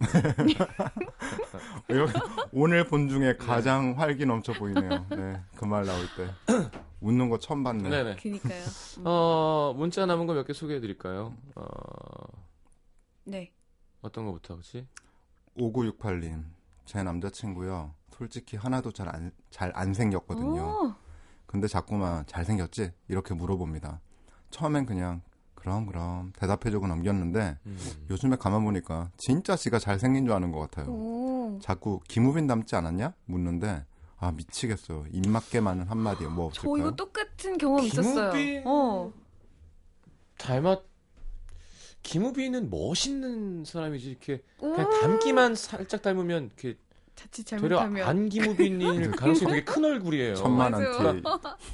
오늘 2.52 2.86
본 2.86 3.08
중에 3.08 3.36
가장 3.36 3.94
활기 3.98 4.26
넘쳐 4.26 4.52
보이네요. 4.52 5.06
네, 5.10 5.40
그 5.56 5.66
말 5.66 5.84
나올 5.86 6.00
때 6.16 6.30
웃는 7.00 7.30
거 7.30 7.38
처음 7.38 7.62
봤네. 7.62 7.88
네네. 7.88 8.16
그니까요. 8.16 8.62
음. 8.98 9.02
어 9.06 9.74
문자 9.76 10.06
남은 10.06 10.26
거 10.26 10.34
몇 10.34 10.46
개 10.46 10.52
소개해드릴까요? 10.52 11.34
어, 11.56 11.64
네. 13.24 13.52
어떤 14.02 14.26
거부터 14.26 14.56
하지? 14.56 14.86
5968님, 15.56 16.44
제 16.84 17.02
남자친구요. 17.02 17.94
솔직히 18.10 18.56
하나도 18.56 18.92
잘 18.92 19.08
안 19.08 19.32
잘안 19.50 19.94
생겼거든요. 19.94 20.62
오, 20.62 20.94
근데 21.48 21.66
자꾸만 21.66 22.24
잘생겼지? 22.26 22.92
이렇게 23.08 23.34
물어봅니다. 23.34 24.00
처음엔 24.50 24.84
그냥 24.84 25.22
그럼 25.54 25.86
그럼 25.86 26.32
대답해주고 26.38 26.86
넘겼는데 26.86 27.58
음. 27.66 27.78
요즘에 28.10 28.36
가만 28.36 28.62
보니까 28.64 29.10
진짜 29.16 29.56
지가 29.56 29.78
잘생긴 29.78 30.26
줄 30.26 30.34
아는 30.34 30.52
것 30.52 30.60
같아요. 30.60 30.92
오. 30.92 31.58
자꾸 31.60 32.00
김우빈 32.06 32.46
닮지 32.46 32.76
않았냐? 32.76 33.14
묻는데 33.24 33.84
아 34.18 34.30
미치겠어요. 34.30 35.06
입 35.10 35.26
맞게 35.26 35.60
많은 35.60 35.86
한마디 35.88 36.24
뭐저 36.24 36.60
없을까요? 36.60 36.76
이거 36.76 36.94
똑같은 36.94 37.56
경험 37.56 37.82
있었어요. 37.82 38.30
김우빈? 38.30 38.62
어. 38.66 39.12
닮았. 40.36 40.82
김우빈은 42.02 42.68
멋있는 42.70 43.64
사람이지 43.64 44.10
이렇게 44.10 44.42
그냥 44.60 44.86
오. 44.86 45.00
닮기만 45.00 45.54
살짝 45.54 46.02
닮으면 46.02 46.44
이렇게 46.46 46.78
자칫 47.18 47.44
잘못하면. 47.46 48.06
안 48.06 48.28
김우빈일 48.28 49.10
가능성이 49.18 49.50
되게 49.50 49.64
큰 49.64 49.84
얼굴이에요. 49.84 50.36
천만한 50.36 50.82
맞아요. 50.82 51.20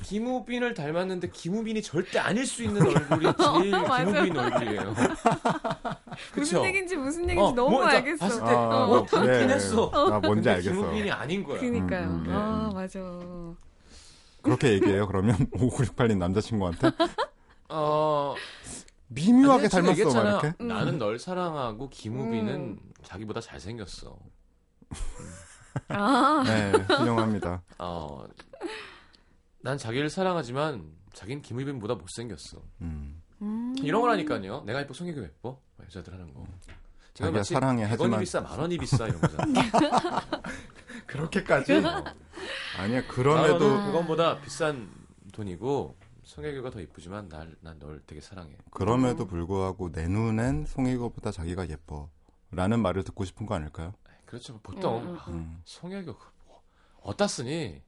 티. 0.03 0.09
김우빈을 0.09 0.73
닮았는데 0.73 1.29
김우빈이 1.31 1.83
절대 1.83 2.19
아닐 2.19 2.47
수 2.47 2.63
있는 2.63 2.81
얼굴이 2.87 3.25
제일. 3.63 3.71
김우빈 3.73 4.37
얼굴이에요. 4.39 4.95
무슨? 6.35 6.65
얘기인지 6.65 6.97
무슨 6.97 7.23
얘기인지 7.29 7.43
어, 7.43 7.53
너무 7.53 7.71
뭐, 7.77 7.83
자, 7.91 7.97
알겠어. 7.99 8.19
봤을 8.25 8.41
때, 8.41 8.51
아, 8.51 8.85
어, 8.87 9.05
닮긴 9.05 9.47
네. 9.49 9.55
했어. 9.55 9.91
나 9.93 10.19
뭔지 10.21 10.35
근데 10.49 10.51
알겠어. 10.51 10.71
김우빈이 10.75 11.11
아닌 11.11 11.45
거야. 11.45 11.61
그니까요. 11.61 12.07
음, 12.09 12.15
음, 12.15 12.25
네. 12.27 12.33
아, 12.33 12.71
맞아. 12.73 13.01
그렇게 14.41 14.73
얘기해요. 14.73 15.07
그러면 15.07 15.37
5968님 15.53 16.17
남자친구한테 16.19 16.91
어, 17.69 18.35
미묘하게 19.09 19.69
닮았어. 19.69 20.11
막. 20.23 20.23
이렇게. 20.43 20.55
음. 20.61 20.69
나는 20.69 20.99
널 20.99 21.19
사랑하고 21.19 21.91
김우빈은 21.91 22.55
음. 22.55 22.79
자기보다 23.03 23.41
잘생겼어. 23.43 24.17
아, 25.89 26.43
네, 26.47 26.73
훌륭합니다. 26.95 27.63
어, 27.79 28.25
난 29.61 29.79
자기를 29.79 30.11
사랑하지만 30.11 30.93
자기는 31.13 31.43
김우빈보다 31.43 31.95
못생겼어. 31.95 32.63
음. 32.83 33.23
음. 33.43 33.75
이런 33.79 34.01
거라니까요. 34.01 34.63
내가 34.63 34.81
예뻐, 34.81 34.95
송혜교 34.95 35.23
예뻐? 35.23 35.61
여자들 35.83 36.13
하는 36.13 36.33
거. 36.33 36.45
제가 37.15 37.31
마치 37.31 37.55
사랑해 37.55 37.85
100원이 37.85 37.89
하지만 37.91 38.21
비싸, 38.21 38.41
만 38.41 38.59
원이 38.59 38.79
비싸 38.79 39.07
이런 39.07 39.21
거잖아. 39.21 39.45
그렇게까지? 41.07 41.75
어. 41.75 42.05
아니야 42.79 43.01
만 43.01 43.09
그럼에도 43.09 43.59
그건보다 43.59 44.41
비싼 44.41 44.91
돈이고 45.33 45.97
송혜교가 46.25 46.71
더 46.71 46.81
이쁘지만 46.81 47.29
난널 47.61 48.03
되게 48.07 48.21
사랑해. 48.21 48.57
그럼에도 48.71 49.27
불구하고 49.27 49.93
내 49.93 50.09
눈엔 50.09 50.67
송혜교보다 50.67 51.31
자기가 51.31 51.69
예뻐라는 51.69 52.81
말을 52.83 53.05
듣고 53.05 53.25
싶은 53.25 53.47
거 53.47 53.55
아닐까요? 53.55 53.93
그렇죠. 54.27 54.59
보통 54.63 55.03
음, 55.03 55.09
음, 55.09 55.15
음. 55.15 55.35
음. 55.35 55.63
송혜교 55.65 56.17
그 56.17 56.27
뭐, 56.47 56.63
어디다 57.03 57.27
쓰니? 57.27 57.83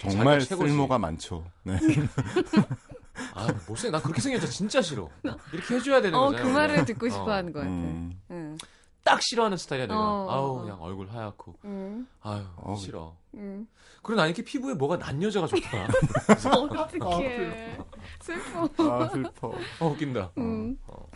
정말. 0.00 0.40
쓸모가 0.40 0.98
많죠. 0.98 1.44
네. 1.64 1.78
아, 3.34 3.46
못생. 3.68 3.92
난 3.92 4.00
그렇게 4.02 4.20
생겼죠. 4.20 4.46
진짜 4.46 4.80
싫어. 4.80 5.08
이렇게 5.52 5.74
해줘야 5.74 6.00
되는 6.00 6.18
어, 6.18 6.26
거잖아요. 6.26 6.44
그 6.46 6.50
말을 6.50 6.84
듣고 6.86 7.06
어. 7.06 7.10
싶어 7.10 7.30
하는 7.32 7.52
것 7.52 7.60
같아. 7.60 7.70
음. 7.70 8.20
응. 8.30 8.56
딱 9.04 9.20
싫어하는 9.20 9.56
스타일이야 9.56 9.88
내가. 9.88 9.98
어, 10.00 10.30
아우 10.30 10.58
어. 10.58 10.60
그냥 10.62 10.80
얼굴 10.80 11.08
하얗고 11.08 11.56
음, 11.64 12.06
아유 12.20 12.44
어우. 12.56 12.76
싫어. 12.76 13.16
음. 13.34 13.66
그리고 14.02 14.20
난 14.20 14.28
이렇게 14.28 14.42
피부에 14.42 14.74
뭐가 14.74 14.98
난 14.98 15.20
여자가 15.22 15.46
좋더라. 15.48 15.88
어떡해. 16.56 17.78
슬퍼. 18.20 18.68
아 18.78 19.08
슬퍼. 19.08 19.48
어 19.80 19.86
웃긴다. 19.88 20.30
음. 20.38 20.76
어. 20.86 21.08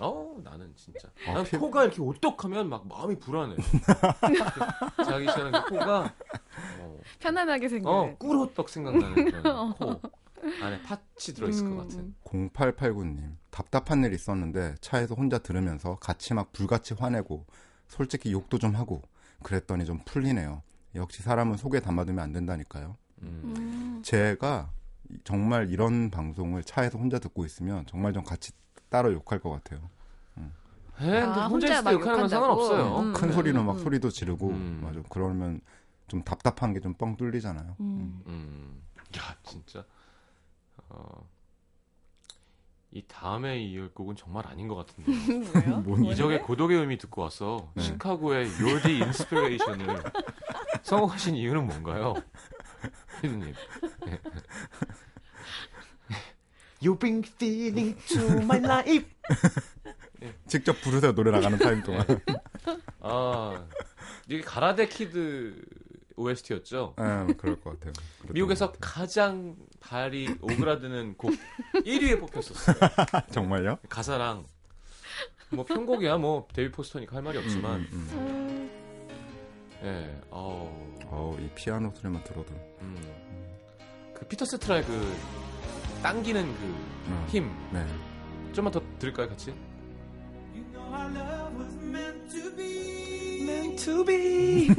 어 0.00 0.36
나는 0.44 0.72
진짜. 0.76 1.08
어, 1.28 1.32
난 1.34 1.44
피- 1.44 1.56
코가 1.56 1.84
이렇게 1.84 2.00
오똑하면 2.00 2.68
막 2.68 2.86
마음이 2.86 3.18
불안해. 3.18 3.56
자기 5.04 5.26
전에 5.26 5.50
그 5.66 5.70
코가 5.78 6.14
어, 6.80 6.98
편안하게 7.18 7.68
생겨. 7.68 7.90
어 7.90 8.16
꿀호떡 8.18 8.68
생각나는 8.68 9.30
그런 9.30 9.72
코 9.74 10.00
안에 10.62 10.82
팥이 10.82 11.34
들어있을 11.34 11.66
음, 11.66 11.76
것 11.76 11.82
같은. 11.82 12.14
0889님 12.24 13.36
답답한 13.50 14.04
일 14.04 14.12
있었는데 14.12 14.76
차에서 14.80 15.14
혼자 15.14 15.38
들으면서 15.38 15.96
같이 15.96 16.34
막 16.34 16.52
불같이 16.52 16.94
화내고 16.94 17.44
솔직히 17.88 18.32
욕도 18.32 18.58
좀 18.58 18.74
하고 18.76 19.02
그랬더니 19.42 19.84
좀 19.84 20.00
풀리네요. 20.04 20.62
역시 20.94 21.22
사람은 21.22 21.56
속에 21.56 21.80
담아두면 21.80 22.22
안 22.22 22.32
된다니까요. 22.32 22.96
음. 23.22 23.40
음. 23.56 24.02
제가 24.04 24.70
정말 25.24 25.70
이런 25.70 26.10
방송을 26.10 26.62
차에서 26.64 26.98
혼자 26.98 27.18
듣고 27.18 27.44
있으면 27.44 27.84
정말 27.86 28.12
좀 28.12 28.22
같이 28.24 28.52
따로 28.90 29.12
욕할 29.12 29.38
것 29.40 29.50
같아요. 29.50 29.88
에, 31.00 31.04
근데 31.04 31.20
아, 31.22 31.46
혼자 31.46 31.46
혼자 31.48 31.66
있을 31.74 31.84
때막 31.84 31.92
욕하는 31.94 32.18
건? 32.20 32.28
상관없어요. 32.28 32.98
음. 33.00 33.12
큰 33.12 33.30
소리로 33.32 33.62
막 33.62 33.78
소리도 33.78 34.10
지르고 34.10 34.48
음. 34.50 34.80
맞아. 34.82 35.00
그러면 35.08 35.60
좀 36.08 36.22
답답한 36.24 36.72
게 36.74 36.80
좀 36.80 36.94
뻥 36.94 37.16
뚫리잖아요. 37.16 37.76
음. 37.80 38.22
음, 38.26 38.82
야 39.16 39.36
진짜 39.44 39.84
어, 40.88 41.24
이 42.90 43.02
다음에 43.06 43.62
이을 43.62 43.92
곡은 43.94 44.16
정말 44.16 44.46
아닌 44.48 44.66
것 44.66 44.74
같은데 44.74 45.12
뭐예요? 45.12 45.80
뭔 45.86 46.04
이적의 46.04 46.42
고독의 46.42 46.78
의미 46.78 46.98
듣고 46.98 47.22
와서 47.22 47.70
네. 47.74 47.82
시카고의 47.82 48.48
the 48.48 49.02
Inspiration을 49.02 50.02
선곡하신 50.82 51.36
이유는 51.36 51.66
뭔가요? 51.66 52.14
피디님 53.20 53.54
네. 56.80 56.88
You're 56.88 56.98
the 56.98 57.22
meaning 57.24 57.96
in 58.08 58.42
my 58.42 58.58
life 58.58 59.06
직접 60.46 60.80
부르세요 60.80 61.12
노래 61.14 61.30
나가는 61.30 61.58
타임 61.58 61.82
동안. 61.82 62.04
아 63.00 63.64
이게 64.28 64.40
가라데 64.40 64.88
Kid 64.88 65.64
OST였죠? 66.16 66.96
예, 66.98 67.32
그럴 67.34 67.60
것 67.60 67.78
같아요. 67.78 67.92
미국에서 68.30 68.72
것 68.72 68.80
가장 68.80 69.56
발이 69.80 70.36
오그라드는 70.40 71.16
곡 71.16 71.32
1위에 71.74 72.18
뽑혔었어요 72.20 72.76
같아요. 72.78 73.22
정말요? 73.30 73.78
가사랑 73.88 74.44
뭐 75.50 75.64
편곡이야 75.64 76.18
뭐 76.18 76.46
데뷔 76.52 76.70
포스터니까 76.70 77.16
할 77.16 77.22
말이 77.22 77.38
없지만 77.38 77.80
음, 77.92 78.08
음. 78.12 78.70
예 79.84 80.20
어우 80.30 80.68
어우, 81.06 81.40
이 81.40 81.48
피아노 81.54 81.92
소리만 81.94 82.22
들어도 82.24 82.52
음. 82.82 82.98
그 84.14 84.26
피터 84.26 84.44
세트라의 84.44 84.82
그 84.84 85.16
당기는 86.02 86.42
그 86.42 86.48
음. 86.64 87.24
힘 87.28 87.50
네. 87.72 87.86
좀만 88.52 88.72
더 88.72 88.80
들을까요 88.98 89.28
같이? 89.28 89.54
You 90.54 90.64
know 90.72 90.82
our 90.92 91.08
love 91.12 91.56
was 91.58 91.76
meant 91.82 92.28
to 92.30 92.50
be. 92.56 93.42
Meant 93.42 93.84
to 93.84 94.04
be 94.04 94.68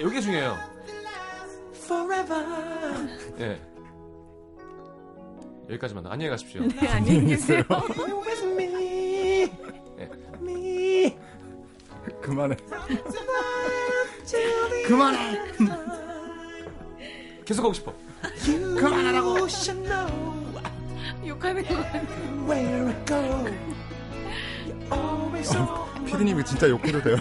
여기 0.00 0.22
중요해요 0.22 0.56
Forever. 1.74 2.44
예 3.40 3.60
여기까지만 5.68 6.06
안녕히 6.06 6.30
가십시오 6.30 6.62
네, 6.66 6.88
안녕히 6.88 7.26
계세요. 7.26 7.62
You 7.70 8.22
with 8.26 8.46
me. 8.46 9.50
Me. 10.40 11.16
그만해. 12.22 12.56
그만해. 14.86 15.38
계속 17.44 17.64
하고 17.64 17.72
싶어 17.72 17.92
그만하라고. 18.44 19.28
You 19.38 19.46
should 19.48 19.82
know 19.88 20.30
욕하는 21.26 21.64
거 21.64 21.74
같아. 21.76 22.00
where 22.46 22.88
I 22.88 23.04
go. 23.04 23.20
You're 24.66 24.92
always 24.92 25.56
on 25.56 26.04
피디님이 26.04 26.44
진짜 26.44 26.68
욕해도 26.68 27.02
돼요? 27.02 27.16